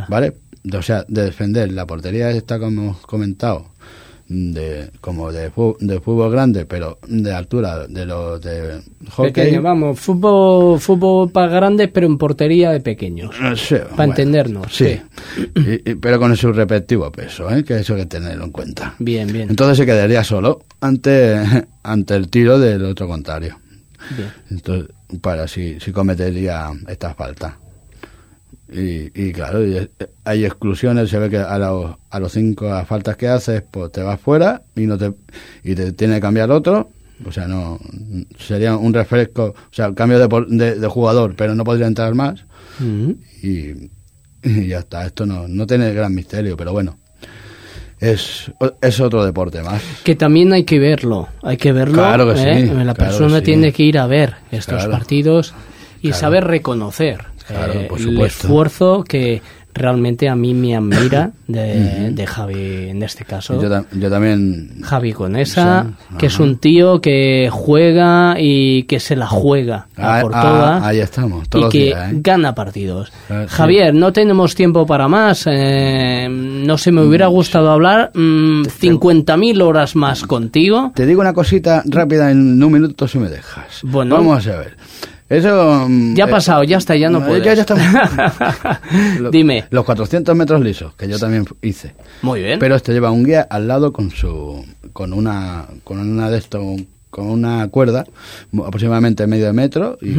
[0.09, 0.35] ¿Vale?
[0.75, 3.71] O sea, de defender la portería está como hemos comentado,
[4.29, 9.33] de, como de, fútbol grande, pero de altura de los de hockey.
[9.33, 13.35] Pequeño, vamos, fútbol, fútbol para grandes, pero en portería de pequeños.
[13.57, 15.01] Sé, Para entendernos, Sí.
[15.55, 17.65] Y- y- pero con su respectivo peso, ¿eh?
[17.65, 18.95] que eso hay que tenerlo en cuenta.
[18.99, 19.49] Bien, bien.
[19.49, 21.35] Entonces se quedaría solo ante,
[21.83, 23.57] ante el tiro del otro contrario.
[24.15, 24.31] bien.
[24.51, 27.59] Entonces, para si, si cometería esta falta.
[28.71, 29.61] Y, y claro,
[30.25, 34.03] hay exclusiones, se ve que a los, a los cinco faltas que haces, pues te
[34.03, 35.15] vas fuera y no te
[35.65, 36.91] y te tiene que cambiar otro.
[37.25, 37.81] O sea, no
[38.39, 42.45] sería un refresco, o sea, cambio de, de, de jugador, pero no podría entrar más.
[43.43, 43.91] Y,
[44.43, 46.97] y ya está, esto no, no tiene gran misterio, pero bueno,
[48.01, 49.83] es, es otro deporte más.
[50.05, 51.95] Que también hay que verlo, hay que verlo.
[51.95, 52.67] Claro que ¿eh?
[52.69, 53.53] sí, La claro persona que sí.
[53.53, 54.91] tiene que ir a ver estos Claro.
[54.93, 55.55] partidos
[56.01, 59.43] y saber reconocer eh, por el esfuerzo que
[59.79, 63.61] realmente a mí me admira de, de Javi, en este caso.
[63.61, 69.17] Yo, yo también Javi Conesa, Sí, que es un tío que juega y que se
[69.17, 72.17] la juega a Ah, por ah, todas ahí estamos, y los que días, ¿eh?
[72.21, 73.13] gana partidos.
[73.31, 73.55] Ah, sí.
[73.55, 75.45] Javier, no tenemos tiempo para más.
[75.47, 80.93] eh, no sé, me hubiera gustado hablar mm, 50.000 horas más contigo.
[80.95, 83.81] Te digo una cosita rápida en un minuto si me dejas.
[83.83, 84.17] Bueno.
[84.17, 84.77] Vamos a ver.
[85.29, 85.87] Eso...
[85.89, 87.45] mm, Ya ha eh, pasado, ya está, ya no puedes.
[87.45, 87.85] Ya, ya estamos.
[89.33, 89.65] Dime.
[89.71, 91.95] Los 400 metros lisos, que yo también hice.
[92.23, 92.59] Muy bien.
[92.59, 94.65] Pero este lleva un guía al lado con su...
[94.93, 95.67] Con una...
[95.85, 96.63] Con una de estos...
[97.11, 98.05] Con una cuerda,
[98.67, 100.13] aproximadamente medio de metro, y,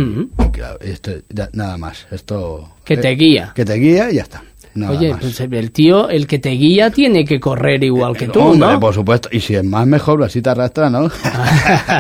[0.52, 2.08] claro, esto, ya- nada más.
[2.10, 2.68] Esto.
[2.84, 3.52] Que te eh, guía.
[3.54, 4.44] Que te guía y ya está.
[4.74, 5.20] Nada Oye, más.
[5.22, 8.80] pues el tío, el que te guía, tiene que correr igual que tú, Hombre, ¿no?
[8.80, 9.30] por supuesto.
[9.32, 11.12] Y si es más mejor, así te arrastra, ¿no?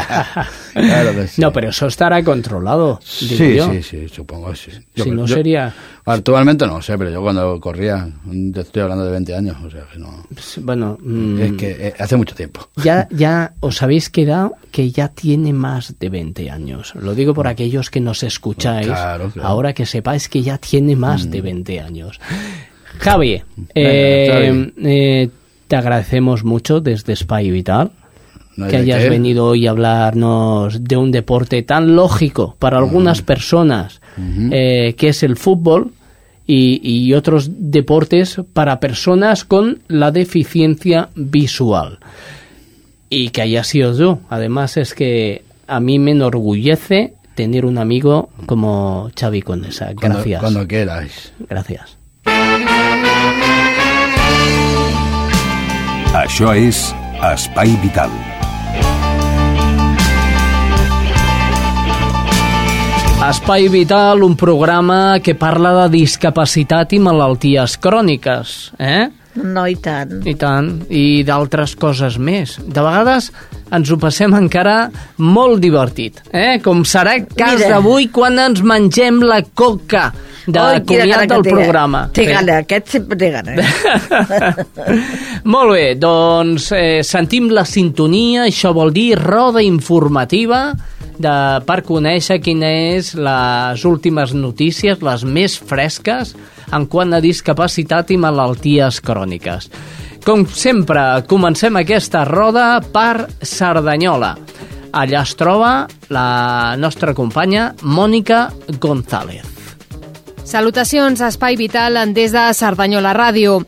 [0.80, 1.42] Claro que sí.
[1.42, 3.72] No, pero eso estará controlado, Sí, yo.
[3.72, 4.72] sí, sí, supongo, sí.
[4.96, 5.74] Si no sería-
[6.06, 8.08] Actualmente no sé, pero yo cuando corría,
[8.54, 10.26] te estoy hablando de 20 años, o sea que no...
[10.62, 12.68] Bueno, mm, Es que eh, hace mucho tiempo.
[12.84, 16.94] ya, ya os habéis quedado que ya tiene más de 20 años.
[16.96, 18.88] Lo digo por aquellos que nos escucháis.
[18.88, 19.48] Claro, claro.
[19.48, 22.20] Ahora que sepáis que ya tiene más de 20 años.
[23.00, 25.30] Javi, Venga, eh, eh,
[25.68, 27.92] te agradecemos mucho desde Spy Vital
[28.60, 33.22] No hay que hayas venido hoy a hablarnos de un deporte tan lógico para algunas
[33.22, 34.02] personas,
[34.52, 35.94] eh, que es el fútbol,
[36.46, 42.00] y, y otros deportes para personas con la deficiencia visual.
[43.10, 44.20] Y que haya sido tú.
[44.30, 49.94] Además es que a mí me enorgullece tener un amigo como Xavi Condesa.
[49.96, 50.42] Cuando- Gracias.
[50.42, 51.34] Cuando quieras.
[51.48, 51.98] Gracias.
[56.14, 56.94] Això és
[57.34, 58.10] Espai Vital.
[63.28, 69.10] Espai Vital, un programa que parla de discapacitat i malalties cròniques, eh?
[69.40, 70.22] No, i tant.
[70.28, 72.56] I tant, i d'altres coses més.
[72.64, 73.28] De vegades
[73.76, 74.88] ens ho passem encara
[75.22, 76.58] molt divertit, eh?
[76.64, 80.10] Com serà el cas d'avui quan ens mengem la coca
[80.48, 81.54] de Oi, gana comiat del té.
[81.54, 82.06] programa.
[82.16, 82.32] Té Sí.
[82.34, 83.52] gana, aquest sempre té gana.
[85.54, 90.72] Molt bé, doncs eh, sentim la sintonia, això vol dir roda informativa
[91.20, 91.36] de,
[91.68, 96.34] per conèixer quines és les últimes notícies, les més fresques,
[96.72, 99.70] en quant a discapacitat i malalties cròniques.
[100.26, 104.36] Com sempre, comencem aquesta roda per Cerdanyola.
[104.90, 108.48] Allà es troba la nostra companya Mònica
[108.82, 109.46] González.
[110.50, 113.60] Salutacions Espai Vital des de Cerdanyola Ràdio.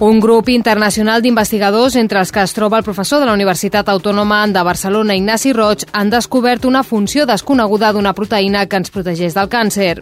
[0.00, 4.38] Un grup internacional d'investigadors, entre els que es troba el professor de la Universitat Autònoma
[4.48, 9.50] de Barcelona, Ignasi Roig, han descobert una funció desconeguda d'una proteïna que ens protegeix del
[9.52, 10.00] càncer.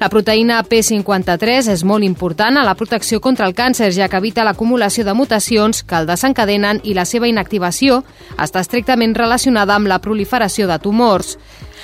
[0.00, 4.44] La proteïna P53 és molt important a la protecció contra el càncer, ja que evita
[4.44, 8.02] l'acumulació de mutacions que el desencadenen i la seva inactivació
[8.38, 11.36] està estrictament relacionada amb la proliferació de tumors.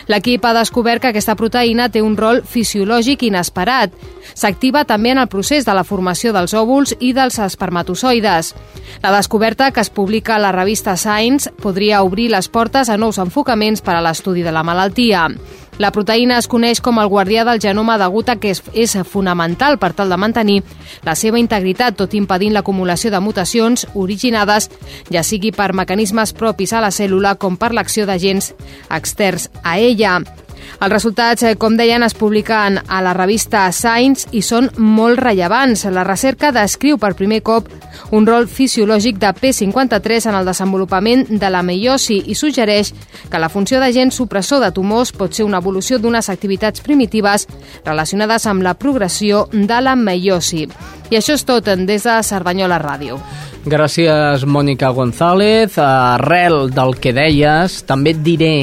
[0.09, 3.93] L'equip ha descobert que aquesta proteïna té un rol fisiològic inesperat.
[4.35, 8.55] S'activa també en el procés de la formació dels òvuls i dels espermatozoides.
[9.03, 13.19] La descoberta, que es publica a la revista Science, podria obrir les portes a nous
[13.19, 15.29] enfocaments per a l'estudi de la malaltia.
[15.81, 19.95] La proteïna es coneix com el guardià del genoma degut a que és, fonamental per
[19.97, 20.59] tal de mantenir
[21.07, 24.69] la seva integritat, tot impedint l'acumulació de mutacions originades,
[25.09, 28.53] ja sigui per mecanismes propis a la cèl·lula com per l'acció d'agents
[28.93, 30.19] externs a ella.
[30.81, 35.85] Els resultats, eh, com deien, es publiquen a la revista Science i són molt rellevants.
[35.93, 37.69] La recerca descriu per primer cop
[38.11, 42.93] un rol fisiològic de P53 en el desenvolupament de la meiosi i suggereix
[43.31, 47.47] que la funció d'agent supressor de tumors pot ser una evolució d'unes activitats primitives
[47.85, 50.67] relacionades amb la progressió de la meiosi.
[51.11, 53.19] I això és tot des de Cerdanyola Ràdio.
[53.67, 55.77] Gràcies, Mònica González.
[55.77, 58.55] Arrel del que deies, també et diré,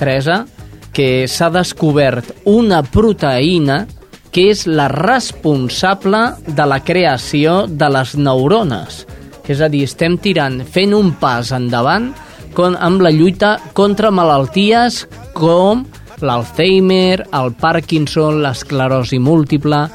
[0.00, 0.46] Teresa,
[0.92, 3.84] que s'ha descobert una proteïna
[4.30, 9.04] que és la responsable de la creació de les neurones.
[9.50, 12.12] És a dir, estem tirant, fent un pas endavant
[12.54, 15.82] con, amb la lluita contra malalties com
[16.22, 19.86] l'Alzheimer, el Parkinson, l'esclerosi múltiple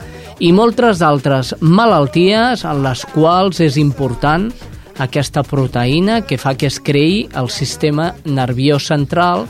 [0.44, 4.50] i moltes altres malalties en les quals és important
[5.00, 9.46] aquesta proteïna que fa que es creï el sistema nerviós central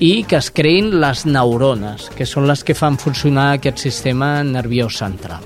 [0.00, 4.98] i que es creïn les neurones, que són les que fan funcionar aquest sistema nerviós
[5.00, 5.44] central.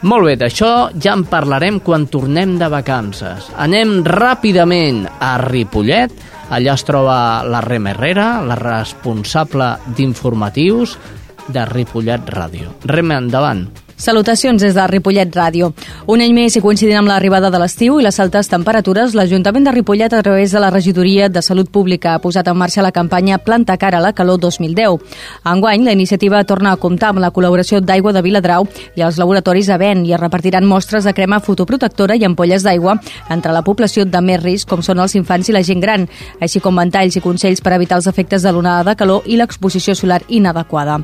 [0.00, 3.50] Molt bé, d'això ja en parlarem quan tornem de vacances.
[3.60, 6.14] Anem ràpidament a Ripollet,
[6.48, 10.96] allà es troba la Rem Herrera, la responsable d'informatius
[11.52, 12.72] de Ripollet Ràdio.
[12.88, 13.66] Rem, endavant.
[14.00, 15.74] Salutacions des de Ripollet Ràdio.
[16.08, 19.74] Un any més i coincidint amb l'arribada de l'estiu i les altes temperatures, l'Ajuntament de
[19.74, 23.36] Ripollet, a través de la Regidoria de Salut Pública, ha posat en marxa la campanya
[23.44, 24.96] Planta cara a la calor 2010.
[25.44, 28.64] Enguany, la iniciativa torna a comptar amb la col·laboració d'Aigua de Viladrau
[28.96, 32.96] i els laboratoris Aven i es repartiran mostres de crema fotoprotectora i ampolles d'aigua
[33.28, 36.08] entre la població de més risc, com són els infants i la gent gran,
[36.40, 39.92] així com ventalls i consells per evitar els efectes de l'onada de calor i l'exposició
[39.94, 41.02] solar inadequada.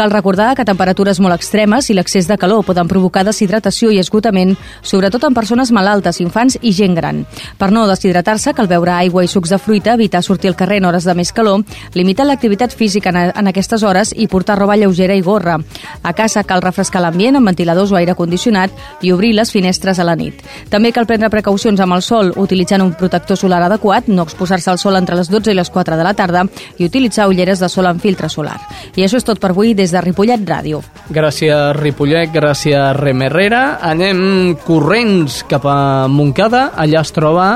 [0.00, 4.54] Cal recordar que temperatures molt extremes i l'excés de calor poden provocar deshidratació i esgotament,
[4.82, 7.24] sobretot en persones malaltes, infants i gent gran.
[7.58, 10.88] Per no deshidratar-se, cal beure aigua i sucs de fruita, evitar sortir al carrer en
[10.88, 11.64] hores de més calor,
[11.94, 15.58] limitar l'activitat física en, en aquestes hores i portar roba lleugera i gorra.
[16.02, 18.72] A casa cal refrescar l'ambient amb ventiladors o aire condicionat
[19.02, 20.42] i obrir les finestres a la nit.
[20.70, 24.78] També cal prendre precaucions amb el sol, utilitzant un protector solar adequat, no exposar-se al
[24.78, 26.44] sol entre les 12 i les 4 de la tarda
[26.78, 28.58] i utilitzar ulleres de sol amb filtre solar.
[28.96, 30.82] I això és tot per avui des de Ripollet Ràdio.
[31.10, 33.78] Gràcies, Ripollet, gràcies, Rem Herrera.
[33.84, 36.68] Anem corrents cap a Montcada.
[36.76, 37.48] Allà es troba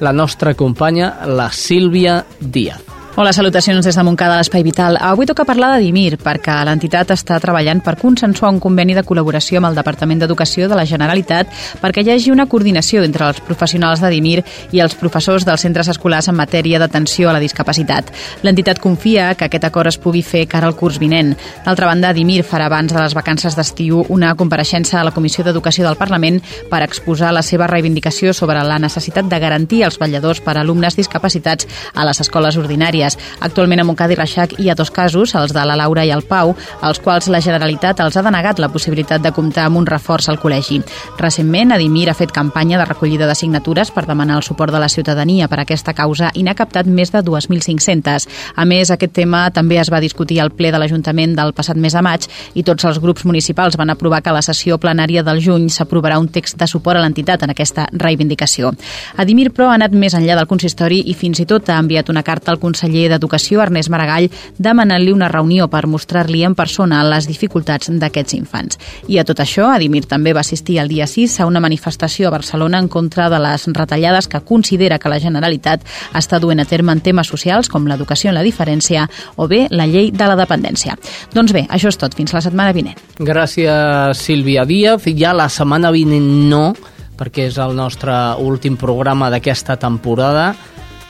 [0.00, 2.87] la nostra companya, la Sílvia Díaz.
[3.20, 4.96] Hola, salutacions des de Montcada l'Espai Vital.
[5.02, 9.58] Avui toca parlar de DIMIR, perquè l'entitat està treballant per consensuar un conveni de col·laboració
[9.58, 11.50] amb el Departament d'Educació de la Generalitat
[11.80, 15.90] perquè hi hagi una coordinació entre els professionals de DIMIR i els professors dels centres
[15.90, 18.12] escolars en matèria d'atenció a la discapacitat.
[18.46, 21.34] L'entitat confia que aquest acord es pugui fer cara al curs vinent.
[21.66, 25.88] D'altra banda, DIMIR farà abans de les vacances d'estiu una compareixença a la Comissió d'Educació
[25.88, 26.38] del Parlament
[26.70, 30.94] per exposar la seva reivindicació sobre la necessitat de garantir els balladors per a alumnes
[30.94, 31.66] discapacitats
[31.96, 33.38] a les escoles ordinàries famílies.
[33.40, 36.22] Actualment a Montcada i Reixac hi ha dos casos, els de la Laura i el
[36.22, 40.28] Pau, als quals la Generalitat els ha denegat la possibilitat de comptar amb un reforç
[40.28, 40.82] al col·legi.
[41.18, 44.88] Recentment, Adimir ha fet campanya de recollida de signatures per demanar el suport de la
[44.88, 48.28] ciutadania per aquesta causa i n'ha captat més de 2.500.
[48.56, 51.94] A més, aquest tema també es va discutir al ple de l'Ajuntament del passat mes
[51.94, 55.40] de maig i tots els grups municipals van aprovar que a la sessió plenària del
[55.40, 58.72] juny s'aprovarà un text de suport a l'entitat en aquesta reivindicació.
[59.16, 62.22] Adimir, però, ha anat més enllà del consistori i fins i tot ha enviat una
[62.26, 64.28] carta al conseller conseller d'Educació, Ernest Maragall,
[64.58, 68.78] demanant-li una reunió per mostrar-li en persona les dificultats d'aquests infants.
[69.08, 72.30] I a tot això, Adimir també va assistir el dia 6 a una manifestació a
[72.30, 75.84] Barcelona en contra de les retallades que considera que la Generalitat
[76.14, 79.86] està duent a terme en temes socials com l'educació en la diferència o bé la
[79.86, 80.96] llei de la dependència.
[81.34, 82.14] Doncs bé, això és tot.
[82.18, 82.98] Fins la setmana vinent.
[83.18, 85.06] Gràcies, Sílvia Díaz.
[85.18, 86.74] Ja la setmana vinent no,
[87.18, 90.52] perquè és el nostre últim programa d'aquesta temporada,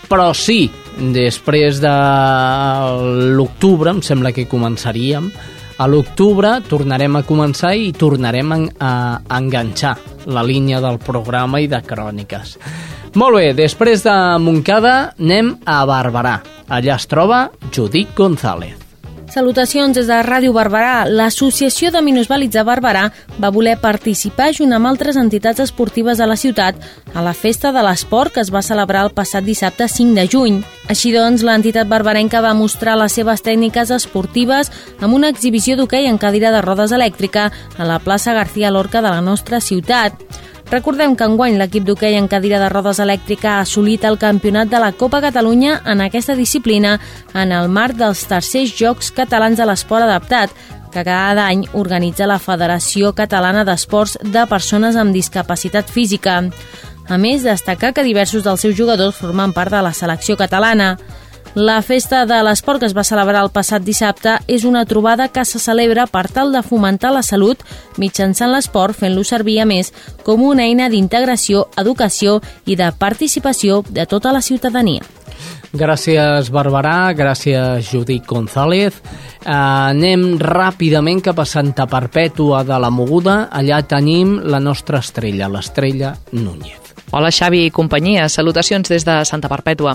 [0.09, 0.67] però sí,
[0.99, 1.95] després de
[3.39, 5.31] l'octubre, em sembla que començaríem,
[5.79, 8.91] a l'octubre tornarem a començar i tornarem a,
[9.39, 9.95] enganxar
[10.27, 12.57] la línia del programa i de cròniques.
[13.15, 16.37] Molt bé, després de Montcada anem a Barberà.
[16.69, 18.88] Allà es troba Judit González.
[19.29, 21.03] Salutacions des de Ràdio Barberà.
[21.05, 23.03] L'Associació de Minusvàlids de Barberà
[23.37, 26.81] va voler participar junt amb altres entitats esportives de la ciutat
[27.13, 30.59] a la Festa de l'Esport que es va celebrar el passat dissabte 5 de juny.
[30.89, 36.17] Així doncs, l'entitat barberenca va mostrar les seves tècniques esportives amb una exhibició d'hoquei en
[36.17, 40.17] cadira de rodes elèctrica a la plaça García Lorca de la nostra ciutat.
[40.69, 44.77] Recordem que enguany l'equip d'hoquei en cadira de rodes elèctrica ha assolit el campionat de
[44.83, 46.99] la Copa Catalunya en aquesta disciplina
[47.33, 50.53] en el marc dels tercers Jocs Catalans de l'Esport Adaptat,
[50.93, 56.43] que cada any organitza la Federació Catalana d'Esports de Persones amb Discapacitat Física.
[57.09, 60.99] A més, destacar que diversos dels seus jugadors formen part de la selecció catalana.
[61.55, 65.45] La festa de l'esport que es va celebrar el passat dissabte és una trobada que
[65.49, 67.63] se celebra per tal de fomentar la salut
[67.99, 69.93] mitjançant l'esport fent-lo servir a més
[70.25, 75.03] com una eina d'integració, educació i de participació de tota la ciutadania.
[75.69, 78.97] Gràcies, Barberà, gràcies, Judit González.
[79.45, 79.53] Uh,
[79.93, 83.49] anem ràpidament cap a Santa Perpètua de la Moguda.
[83.53, 86.88] Allà tenim la nostra estrella, l'estrella Núñez.
[87.11, 89.95] Hola Xavi i companyia, salutacions des de Santa Perpètua.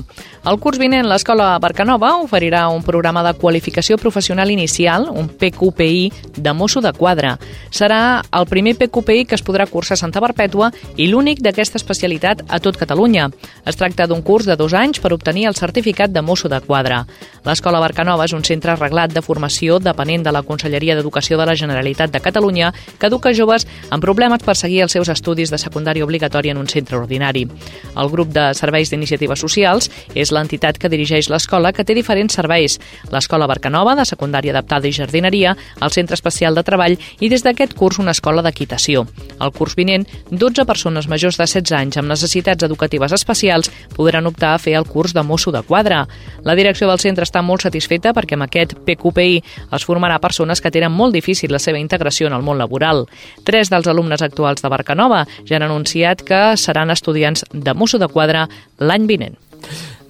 [0.49, 6.07] El curs vinent l'Escola Barcanova oferirà un programa de qualificació professional inicial, un PQPI,
[6.41, 7.36] de mosso de quadre.
[7.70, 12.41] Serà el primer PQPI que es podrà cursar a Santa Perpètua i l'únic d'aquesta especialitat
[12.49, 13.28] a tot Catalunya.
[13.70, 17.03] Es tracta d'un curs de dos anys per obtenir el certificat de mosso de quadre.
[17.45, 21.55] L'Escola Barcanova és un centre arreglat de formació depenent de la Conselleria d'Educació de la
[21.61, 26.09] Generalitat de Catalunya que educa joves amb problemes per seguir els seus estudis de secundària
[26.09, 27.45] obligatòria en un centre ordinari.
[27.93, 32.80] El grup de serveis d'iniciatives socials és l'entitat que dirigeix l'escola que té diferents serveis.
[33.14, 37.76] L'escola Barcanova, de secundària adaptada i jardineria, el centre especial de treball i des d'aquest
[37.78, 39.06] curs una escola d'equitació.
[39.39, 44.54] El curs vinent, 12 persones majors de 16 anys amb necessitats educatives especials podran optar
[44.54, 46.04] a fer el curs de mosso de quadre.
[46.43, 49.41] La direcció del centre està molt satisfeta perquè amb aquest PQPI
[49.76, 53.06] es formarà persones que tenen molt difícil la seva integració en el món laboral.
[53.43, 58.08] Tres dels alumnes actuals de Barcanova ja han anunciat que seran estudiants de mosso de
[58.12, 58.46] quadre
[58.80, 59.36] l'any vinent.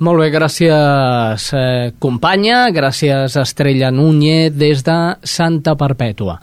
[0.03, 6.39] Molt bé, gràcies eh, companya, gràcies Estrella Núñez des de Santa Perpètua.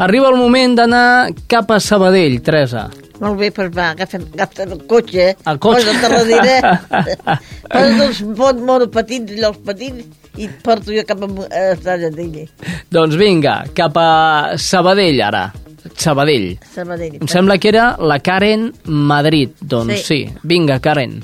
[0.00, 2.86] Arriba el moment d'anar cap a Sabadell, Teresa.
[3.20, 5.92] Molt bé, doncs va, agafa't, agafa't el cotxe, El cotxe.
[5.92, 6.56] posa't a darrere,
[7.74, 10.06] posa't els bon monopatins i els patins
[10.38, 12.46] i et porto jo cap a, a Sabadell.
[12.90, 14.08] Doncs vinga, cap a
[14.58, 15.44] Sabadell ara.
[15.96, 16.58] Sabadell.
[16.74, 17.16] Sabadell.
[17.20, 19.50] Em sembla que era la Karen Madrid.
[19.60, 20.34] Doncs sí, Sí.
[20.42, 21.22] vinga, Karen.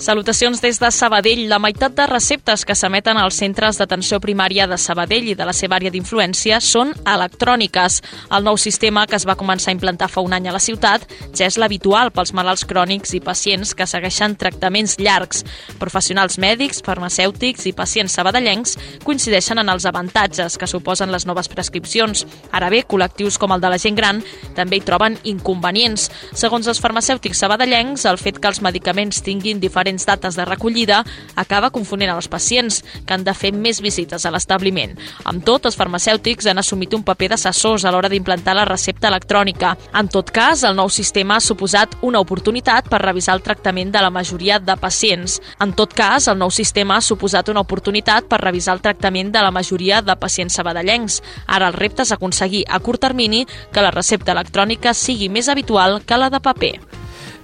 [0.00, 1.42] Salutacions des de Sabadell.
[1.50, 5.52] La meitat de receptes que s'emeten als centres d'atenció primària de Sabadell i de la
[5.52, 7.98] seva àrea d'influència són electròniques.
[8.32, 11.04] El nou sistema, que es va començar a implantar fa un any a la ciutat,
[11.36, 15.44] ja és l'habitual pels malalts crònics i pacients que segueixen tractaments llargs.
[15.82, 22.24] Professionals mèdics, farmacèutics i pacients sabadellencs coincideixen en els avantatges que suposen les noves prescripcions.
[22.56, 24.24] Ara bé, col·lectius com el de la gent gran
[24.56, 26.08] també hi troben inconvenients.
[26.32, 31.04] Segons els farmacèutics sabadellencs, el fet que els medicaments tinguin diferents dates de recollida
[31.36, 34.96] acaba confonent els pacients, que han de fer més visites a l'establiment.
[35.24, 39.76] Amb tot, els farmacèutics han assumit un paper d'assessors a l'hora d'implantar la recepta electrònica.
[39.94, 44.02] En tot cas, el nou sistema ha suposat una oportunitat per revisar el tractament de
[44.02, 45.40] la majoria de pacients.
[45.60, 49.42] En tot cas, el nou sistema ha suposat una oportunitat per revisar el tractament de
[49.42, 51.20] la majoria de pacients sabadellencs.
[51.46, 56.02] Ara el repte és aconseguir a curt termini que la recepta electrònica sigui més habitual
[56.06, 56.89] que la de paper.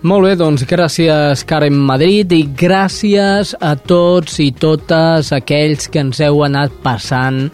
[0.06, 6.20] Molt bé, doncs gràcies Karen Madrid i gràcies a tots i totes aquells que ens
[6.22, 7.48] heu anat passant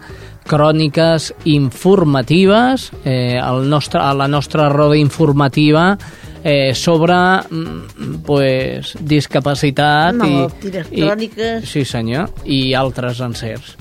[0.51, 5.95] cròniques informatives eh, el nostre, a la nostra roda informativa
[6.43, 11.63] eh, sobre mm, pues, discapacitat Malalties i, cròniques.
[11.63, 13.79] i, sí senyor, i altres encerts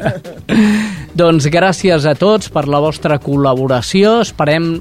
[1.22, 4.74] doncs gràcies a tots per la vostra col·laboració esperem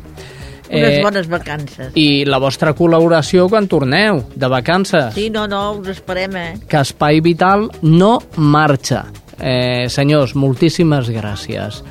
[0.69, 1.91] Unes bones vacances.
[1.95, 5.13] Eh, i la vostra col·laboració quan torneu de vacances.
[5.15, 6.51] Sí, no, no, us esperem, eh?
[6.69, 9.05] Que Espai Vital no marxa.
[9.39, 11.81] Eh, senyors, moltíssimes gràcies.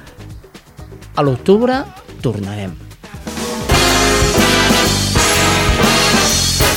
[1.19, 1.83] A l'octubre
[2.23, 2.77] tornarem.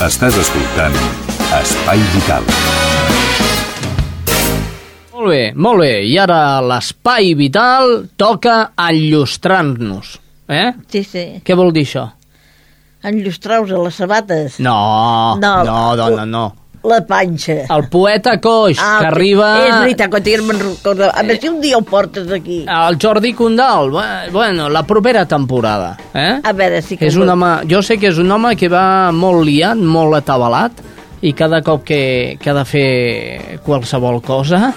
[0.02, 0.95] Estàs escoltant
[1.60, 2.47] Espai Vital.
[5.14, 5.91] Molt bé, molt bé.
[6.10, 10.16] I ara l'Espai Vital toca enllustrar-nos.
[10.52, 10.72] Eh?
[10.91, 11.26] Sí, sí.
[11.47, 12.10] Què vol dir això?
[13.08, 14.60] Enllustrar-vos a les sabates.
[14.62, 16.43] No, no, no, dona, no.
[16.84, 17.60] La panxa.
[17.70, 19.47] El poeta coix, Ah, que arriba...
[19.68, 21.08] És veritat, que ja me'n recordo.
[21.14, 22.64] A veure si un dia ho portes aquí.
[22.66, 26.39] El Jordi Condal, bu- bueno, la propera temporada, eh?
[26.43, 27.06] A veure, sí que...
[27.12, 30.82] És un home, jo sé que és un home que va molt liat, molt atabalat,
[31.22, 32.02] i cada cop que,
[32.41, 34.72] que ha de fer qualsevol cosa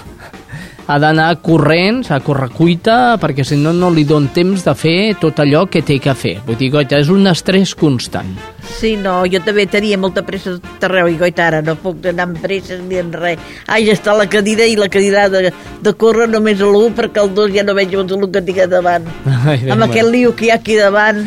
[0.87, 5.39] ha d'anar corrents, a correcuita, perquè si no, no li don temps de fer tot
[5.41, 6.35] allò que té que fer.
[6.45, 8.29] Vull dir, goita, és un estrès constant.
[8.75, 12.27] Sí, no, jo també tenia molta pressa tot arreu i goita ara no puc anar
[12.29, 13.41] amb presses ni en res.
[13.67, 17.23] Ai, ja està la cadira i la cadira de, de córrer només a l'1 perquè
[17.23, 19.05] el 2 ja no veig el que tinc davant.
[19.25, 19.89] Ai, Déu amb meu.
[19.89, 21.25] aquest lío que hi ha aquí davant,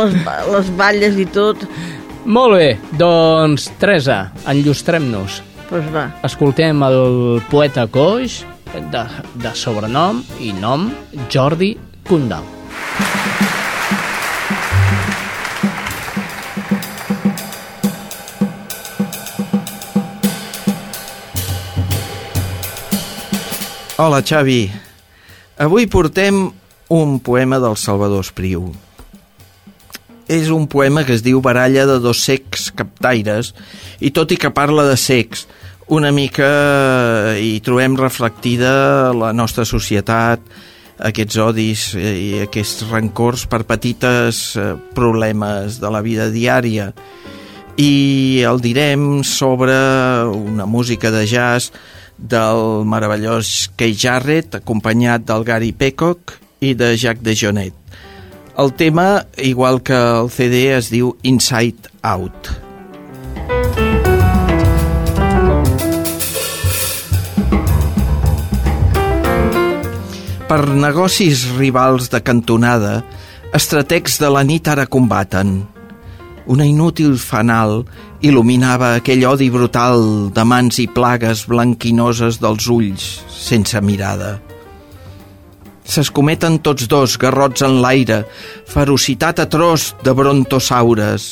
[0.00, 0.16] les,
[0.54, 1.68] les balles i tot.
[2.24, 2.70] Molt bé,
[3.00, 5.40] doncs, Teresa, enllustrem-nos.
[5.70, 6.08] Pues va.
[6.26, 8.40] Escoltem el poeta coix,
[8.74, 9.02] de,
[9.42, 10.90] de sobrenom i nom
[11.30, 11.74] Jordi
[12.06, 12.44] Condal.
[24.00, 24.70] Hola, Xavi.
[25.60, 26.46] Avui portem
[26.88, 28.70] un poema del Salvador Espriu.
[30.30, 33.50] És un poema que es diu Baralla de dos secs captaires
[34.00, 35.44] i tot i que parla de secs,
[35.90, 40.42] una mica hi trobem reflectida la nostra societat,
[41.02, 46.90] aquests odis i aquests rancors per petites eh, problemes de la vida diària
[47.80, 49.74] i el direm sobre
[50.30, 51.72] una música de jazz
[52.20, 57.74] del meravellós Keith Jarrett, acompanyat del Gary Peacock i de Jacques de Jonet.
[58.60, 62.59] El tema, igual que el CD, es diu Inside Out.
[70.50, 73.04] Per negocis rivals de cantonada,
[73.54, 75.52] estrategs de la nit ara combaten.
[76.50, 77.84] Una inútil fanal
[78.26, 80.02] il·luminava aquell odi brutal
[80.34, 84.32] de mans i plagues blanquinoses dels ulls, sense mirada.
[85.86, 88.24] S'escometen tots dos, garrots en l'aire,
[88.74, 91.28] ferocitat atroç de brontosaures.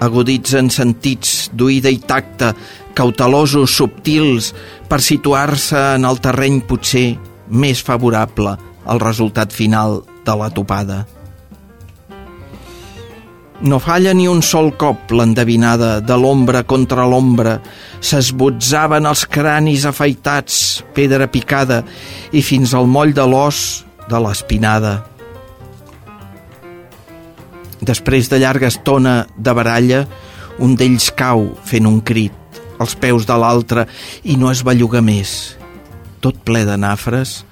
[0.00, 2.54] Aguditzen sentits d'oïda i tacte,
[2.96, 4.54] cautelosos, subtils,
[4.88, 11.04] per situar-se en el terreny potser més favorable al resultat final de la topada.
[13.64, 17.54] No falla ni un sol cop l'endevinada de l'ombra contra l'ombra.
[18.02, 21.80] S'esbotzaven els cranis afaitats, pedra picada,
[22.34, 24.94] i fins al moll de l'os de l'espinada.
[27.84, 30.04] Després de llarga estona de baralla,
[30.58, 33.86] un d'ells cau fent un crit als peus de l'altre
[34.24, 35.54] i no es belluga més.
[36.24, 37.42] Tot ple de nafres,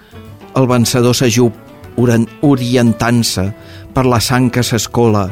[0.56, 1.52] el vencedor s'ajup
[2.00, 3.44] orientant-se
[3.92, 5.26] per la sang que s'escola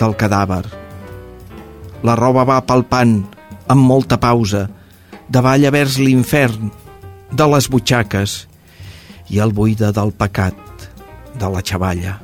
[0.00, 0.66] del cadàver.
[2.04, 3.14] La roba va palpant
[3.72, 4.66] amb molta pausa,
[5.32, 6.68] davall a vers l'infern
[7.32, 8.36] de les butxaques
[9.32, 10.90] i el buida del pecat
[11.40, 12.18] de la xavalla.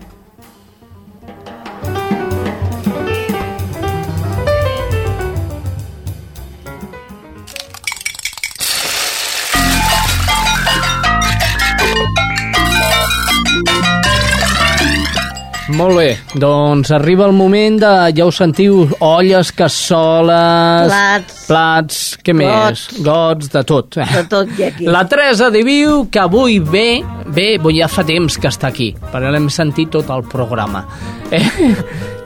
[15.79, 20.89] Molt bé, doncs arriba el moment de, ja ho sentiu, olles, cassoles...
[20.91, 21.37] Plats.
[21.47, 22.41] Plats, què Gots.
[22.41, 22.83] més?
[23.07, 23.99] Gots, de tot.
[24.01, 24.89] De tot hi aquí.
[24.91, 29.31] La Teresa diu que avui ve, ve, bo, ja fa temps que està aquí, perquè
[29.31, 30.83] l'hem sentit tot el programa,
[31.31, 31.47] eh,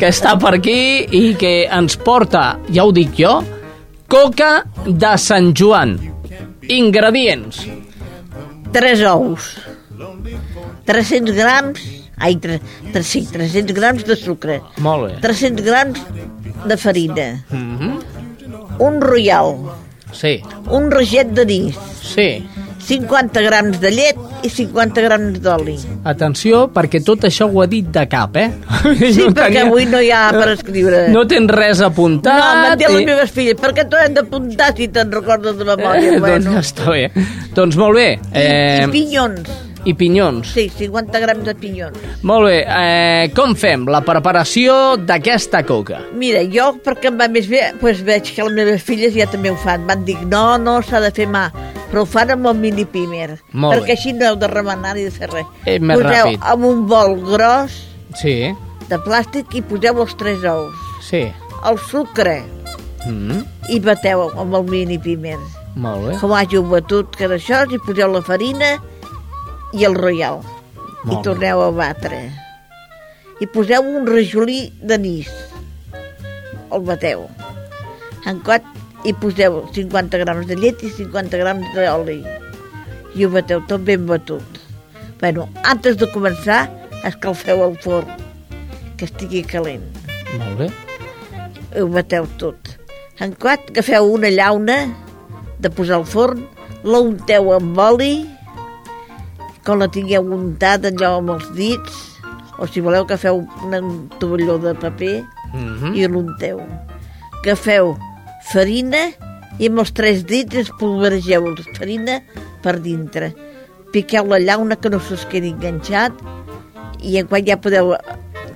[0.01, 3.37] que està per aquí i que ens porta, ja ho dic jo,
[4.09, 5.99] coca de Sant Joan.
[6.73, 7.67] Ingredients.
[8.73, 9.59] Tres ous.
[10.89, 12.02] 300 grams...
[12.23, 12.61] Ai, tre,
[12.93, 14.61] tre, sí, 300 grams de sucre.
[14.79, 15.21] Molt bé.
[15.25, 15.99] 300 grams
[16.71, 17.29] de farina.
[17.51, 17.95] Mm -hmm.
[18.79, 19.57] Un royal.
[20.13, 21.75] Sí, Un reget d'anís.
[22.03, 22.45] sí.
[22.83, 25.77] 50 grams de llet i 50 grams d'oli.
[26.05, 28.51] Atenció, perquè tot això ho ha dit de cap, eh?
[28.99, 31.05] Sí, perquè avui no hi ha per escriure.
[31.15, 32.35] No tens res apuntat.
[32.35, 35.65] No, m'han dit les i- meves filles, perquè t'ho hem d'apuntar si te'n recordes de
[35.65, 36.17] memòria.
[36.17, 36.51] Eh, bueno.
[36.51, 37.11] Doncs ja està bé.
[37.55, 38.09] Doncs molt bé.
[38.33, 38.81] Eh...
[38.81, 39.47] Eh, I pinyons.
[39.85, 40.53] I pinyons.
[40.55, 41.99] Sí, 50 grams de pinyons.
[42.23, 42.59] Molt bé.
[42.63, 45.99] Eh, com fem la preparació d'aquesta coca?
[46.15, 49.51] Mira, jo, perquè em va més bé, doncs veig que les meves filles ja també
[49.51, 49.87] ho fan.
[49.89, 51.49] Van dir, no, no, s'ha de fer mà,
[51.91, 53.41] però ho fan amb el mini pimer.
[53.53, 53.97] Molt perquè bé.
[53.99, 55.47] així no heu de remenar ni de fer res.
[55.67, 56.39] És més poseu ràpid.
[56.53, 57.81] amb un bol gros
[58.21, 58.53] Sí,
[58.89, 60.75] de plàstic i poseu els tres ous.
[61.09, 61.27] sí.
[61.67, 62.43] El sucre
[63.07, 63.41] Mm,
[63.75, 65.39] i bateu amb el mini pimer.
[65.75, 66.17] molt bé.
[66.21, 68.77] Com hàgiu batut que d'això, i poseu la farina
[69.73, 70.43] i el royal.
[71.03, 72.21] Molt I torneu a batre.
[73.43, 75.31] I poseu un rajolí d'anís.
[76.73, 77.27] El bateu.
[78.29, 78.67] En quat,
[79.05, 82.21] i poseu 50 grams de llet i 50 grams d'oli.
[83.17, 84.61] I ho bateu tot ben batut.
[85.21, 86.65] Bueno, antes de començar,
[87.07, 88.09] escalfeu el forn,
[88.97, 89.85] que estigui calent.
[90.39, 90.71] Molt bé.
[91.81, 92.77] Ho bateu tot.
[93.23, 94.79] En quat, agafeu una llauna
[95.63, 96.47] de posar al forn,
[96.83, 98.15] la unteu amb oli,
[99.65, 102.19] quan la tingueu untada allò amb els dits,
[102.59, 105.97] o si voleu que feu un tovalló de paper Mm -hmm.
[105.97, 106.61] i l'unteu.
[107.43, 107.97] Agafeu
[108.53, 109.13] farina
[109.59, 112.23] i amb els tres dits espolvergeu la farina
[112.63, 113.35] per dintre.
[113.93, 116.13] Piqueu la llauna que no se'ls quedi enganxat
[117.03, 117.95] i en quan ja podeu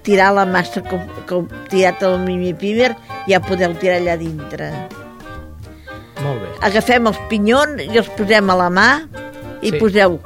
[0.03, 2.97] tirar la massa com, com tirat el mimi pimer,
[3.29, 4.73] ja podeu tirar allà dintre.
[6.23, 6.49] Molt bé.
[6.61, 8.91] Agafem els pinyons i els posem a la mà
[9.61, 9.79] i sí.
[9.79, 10.21] poseu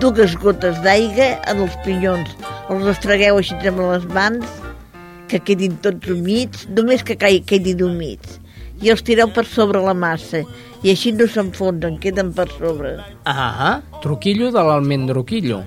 [0.00, 2.32] dues gotes d'aigua en els pinyons.
[2.70, 4.44] Els restregueu així amb les mans,
[5.30, 8.38] que quedin tots humits, només que quedin humits.
[8.82, 10.42] I els tireu per sobre la massa.
[10.84, 12.98] I així no s'enfonsen, queden per sobre.
[13.24, 15.62] Ah, truquillo de l'almendroquillo.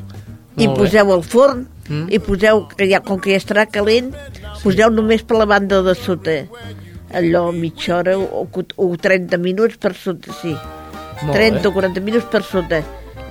[0.59, 2.05] I poseu al forn, Mm.
[2.13, 4.11] i poseu, que ja, com que ja estarà calent,
[4.61, 6.35] poseu només per la banda de sota.
[7.17, 10.53] Allò mitja hora o, o 30 minuts per sota, sí.
[11.23, 11.67] Molt 30 bé.
[11.67, 12.83] o 40 minuts per sota.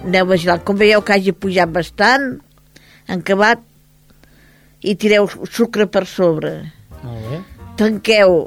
[0.05, 0.63] Aneu vigilant.
[0.65, 2.31] Com veieu que hagi pujat bastant,
[3.09, 3.63] en acabat,
[4.83, 6.55] i tireu sucre per sobre.
[7.03, 7.43] Molt bé.
[7.79, 8.41] Tanqueu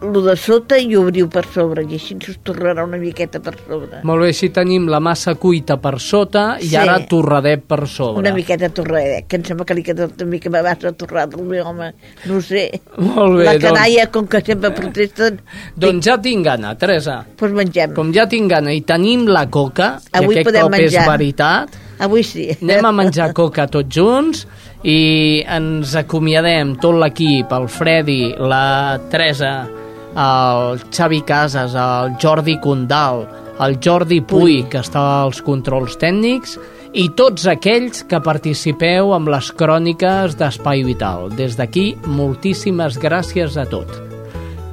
[0.00, 3.98] lo de sota i obriu per sobre, i així us tornarà una miqueta per sobre.
[4.06, 6.76] Molt bé, si tenim la massa cuita per sota i Sí.
[6.76, 8.20] ara torradet per sobre.
[8.20, 11.28] Una miqueta torrada, que em sembla que li queda una mica me vas a torrar
[11.28, 11.92] del meu home,
[12.26, 12.80] no ho sé.
[12.96, 15.40] Molt bé, La doncs- canalla, com que sempre protesten,
[15.74, 17.24] Doncs ja tinc gana, Teresa.
[17.36, 17.94] doncs mengem.
[17.94, 21.06] Com ja tinc gana i tenim la coca, Avui i aquest podem cop és menjar.
[21.10, 21.68] veritat,
[21.98, 22.56] Avui sí.
[22.62, 24.46] anem a menjar coca tots junts
[24.84, 29.66] i ens acomiadem tot l'equip, el Freddy, la Teresa,
[30.14, 33.26] el Xavi Casas, el Jordi Condal,
[33.60, 36.58] el Jordi Puy, que està als controls tècnics,
[36.92, 41.28] i tots aquells que participeu amb les cròniques d'Espai Vital.
[41.36, 43.90] Des d'aquí, moltíssimes gràcies a tot.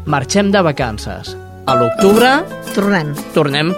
[0.05, 1.35] Marxem de vacances.
[1.65, 2.43] A l'octubre
[2.75, 3.15] Tornem.
[3.33, 3.73] tornem.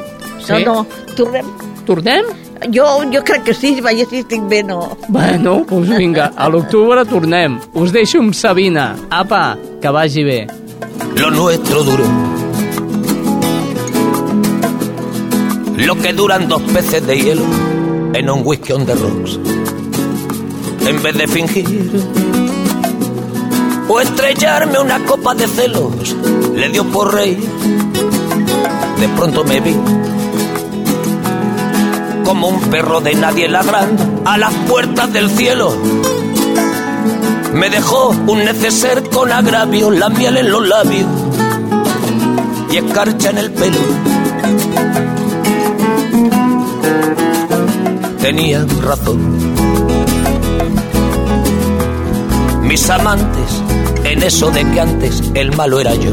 [0.50, 0.86] No, no,
[1.16, 1.46] tornem.
[1.88, 2.26] Tornem?
[2.74, 4.98] Jo, jo crec que sí, vaja, si estic bé, no.
[5.08, 7.60] Bueno, doncs vinga, a l'octubre tornem.
[7.74, 8.96] Us deixo amb Sabina.
[9.10, 10.40] Apa, que vagi bé.
[11.16, 12.04] Lo nuestro duró.
[15.78, 17.44] Lo que duran dos peces de hielo
[18.14, 19.40] en un whisky on the rocks.
[20.88, 21.92] En vez de fingir
[23.90, 26.16] o estrellarme una copa de celos,
[26.54, 27.40] le dio por reír.
[29.00, 29.76] De pronto me vi
[32.26, 35.72] como un perro de nadie ladrando a las puertas del cielo.
[37.54, 41.08] Me dejó un neceser con agravio, la miel en los labios
[42.72, 43.80] y escarcha en el pelo.
[48.20, 49.38] Tenía razón.
[52.64, 53.64] Mis amantes,
[54.04, 56.12] en eso de que antes el malo era yo,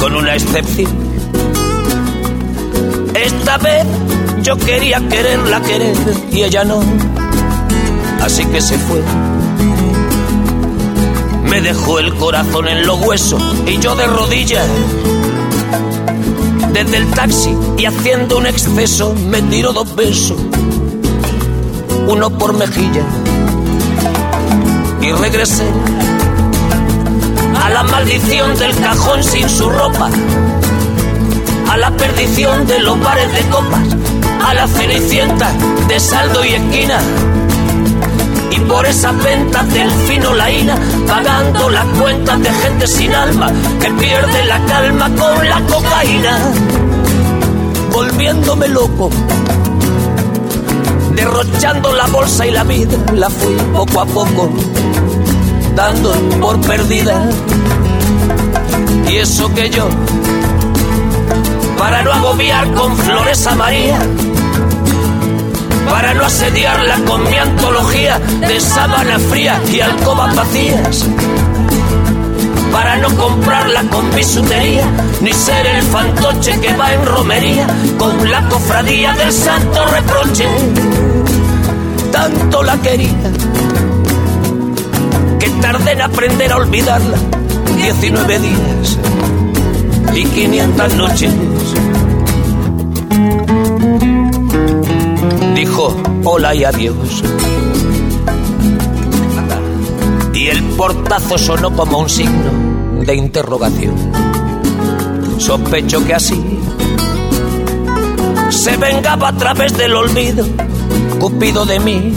[0.00, 0.90] con una excepción.
[3.14, 3.84] Esta vez
[4.42, 5.96] yo quería quererla querer
[6.32, 6.80] y ella no,
[8.22, 9.02] así que se fue.
[11.58, 14.64] Me dejó el corazón en los huesos y yo de rodillas.
[16.72, 20.38] Desde el taxi y haciendo un exceso me tiro dos besos,
[22.06, 23.02] uno por mejilla.
[25.02, 25.66] Y regresé
[27.60, 30.10] a la maldición del cajón sin su ropa,
[31.72, 33.82] a la perdición de los bares de copas,
[34.46, 35.52] a la cenicienta
[35.88, 37.00] de saldo y esquina
[38.50, 40.76] y por esas ventas del fino laína,
[41.06, 46.38] pagando las cuentas de gente sin alma que pierde la calma con la cocaína,
[47.92, 49.10] volviéndome loco,
[51.14, 54.50] derrochando la bolsa y la vida, la fui poco a poco
[55.78, 57.30] dando por perdida.
[59.08, 59.88] Y eso que yo,
[61.78, 64.00] para no agobiar con flores a María,
[65.88, 71.06] para no asediarla con mi antología de sábana fría y alcobas vacías.
[72.72, 74.84] Para no comprarla con bisutería,
[75.20, 77.66] ni ser el fantoche que va en romería
[77.98, 80.46] con la cofradía del santo reproche.
[82.12, 83.32] Tanto la quería
[85.38, 87.16] que tardé en aprender a olvidarla.
[87.76, 88.98] 19 días
[90.14, 91.32] y 500 noches
[95.54, 97.22] dijo hola y adiós.
[100.34, 102.50] Y el portazo sonó como un signo
[103.04, 103.94] de interrogación.
[105.38, 106.58] Sospecho que así
[108.50, 110.44] se vengaba a través del olvido,
[111.20, 112.12] Cupido de mí.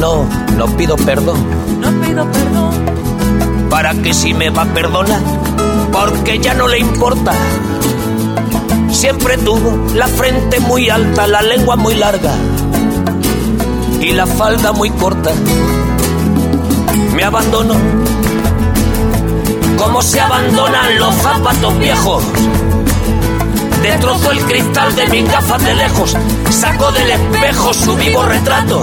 [0.00, 1.38] No, no pido perdón.
[1.80, 3.68] No pido perdón.
[3.68, 5.20] Para que si me va a perdonar,
[5.92, 7.32] porque ya no le importa
[8.98, 12.34] Siempre tuvo la frente muy alta, la lengua muy larga
[14.00, 15.30] y la falda muy corta.
[17.14, 17.76] Me abandonó
[19.76, 22.24] como se abandonan los zapatos viejos.
[23.82, 26.16] Destrozó el cristal de mi gafas de lejos,
[26.50, 28.82] sacó del espejo su vivo retrato.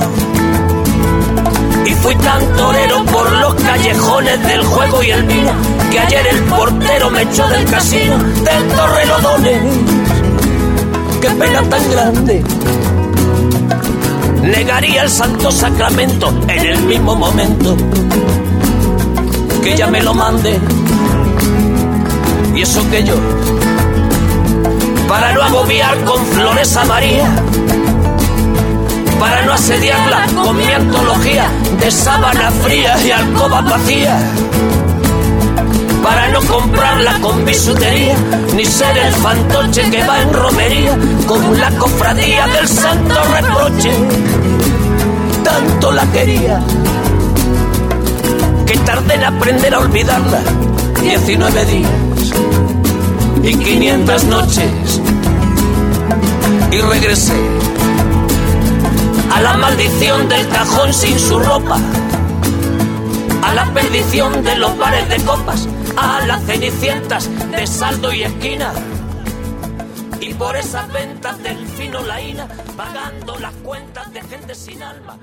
[1.85, 6.43] Y fui tan torero por los callejones del juego y el vino que ayer el
[6.43, 9.61] portero me echó del casino del Torrelodones
[11.25, 12.43] qué pena tan grande.
[14.41, 17.75] Negaría el santo sacramento en el mismo momento
[19.63, 20.59] que ella me lo mande.
[22.55, 23.15] Y eso que yo,
[25.07, 27.27] para no agobiar con flores a María,
[29.19, 34.19] para no asediarla con mi antología de sábana fría y alcoba vacía
[36.05, 38.15] para no comprarla con bisutería,
[38.55, 40.95] ni ser el fantoche que va en romería
[41.25, 43.91] con la cofradía del santo reproche.
[45.43, 46.61] Tanto la quería
[48.67, 50.41] que tardé en aprender a olvidarla.
[51.01, 51.91] 19 días
[53.43, 55.01] y 500 noches
[56.71, 57.33] y regresé
[59.33, 61.79] a la maldición del cajón sin su ropa,
[63.43, 65.67] a la perdición de los bares de copas
[65.97, 68.73] a las cenicientas de saldo y esquina.
[70.19, 75.17] Y por esas ventas del fino laína, pagando las cuentas de gente sin alma.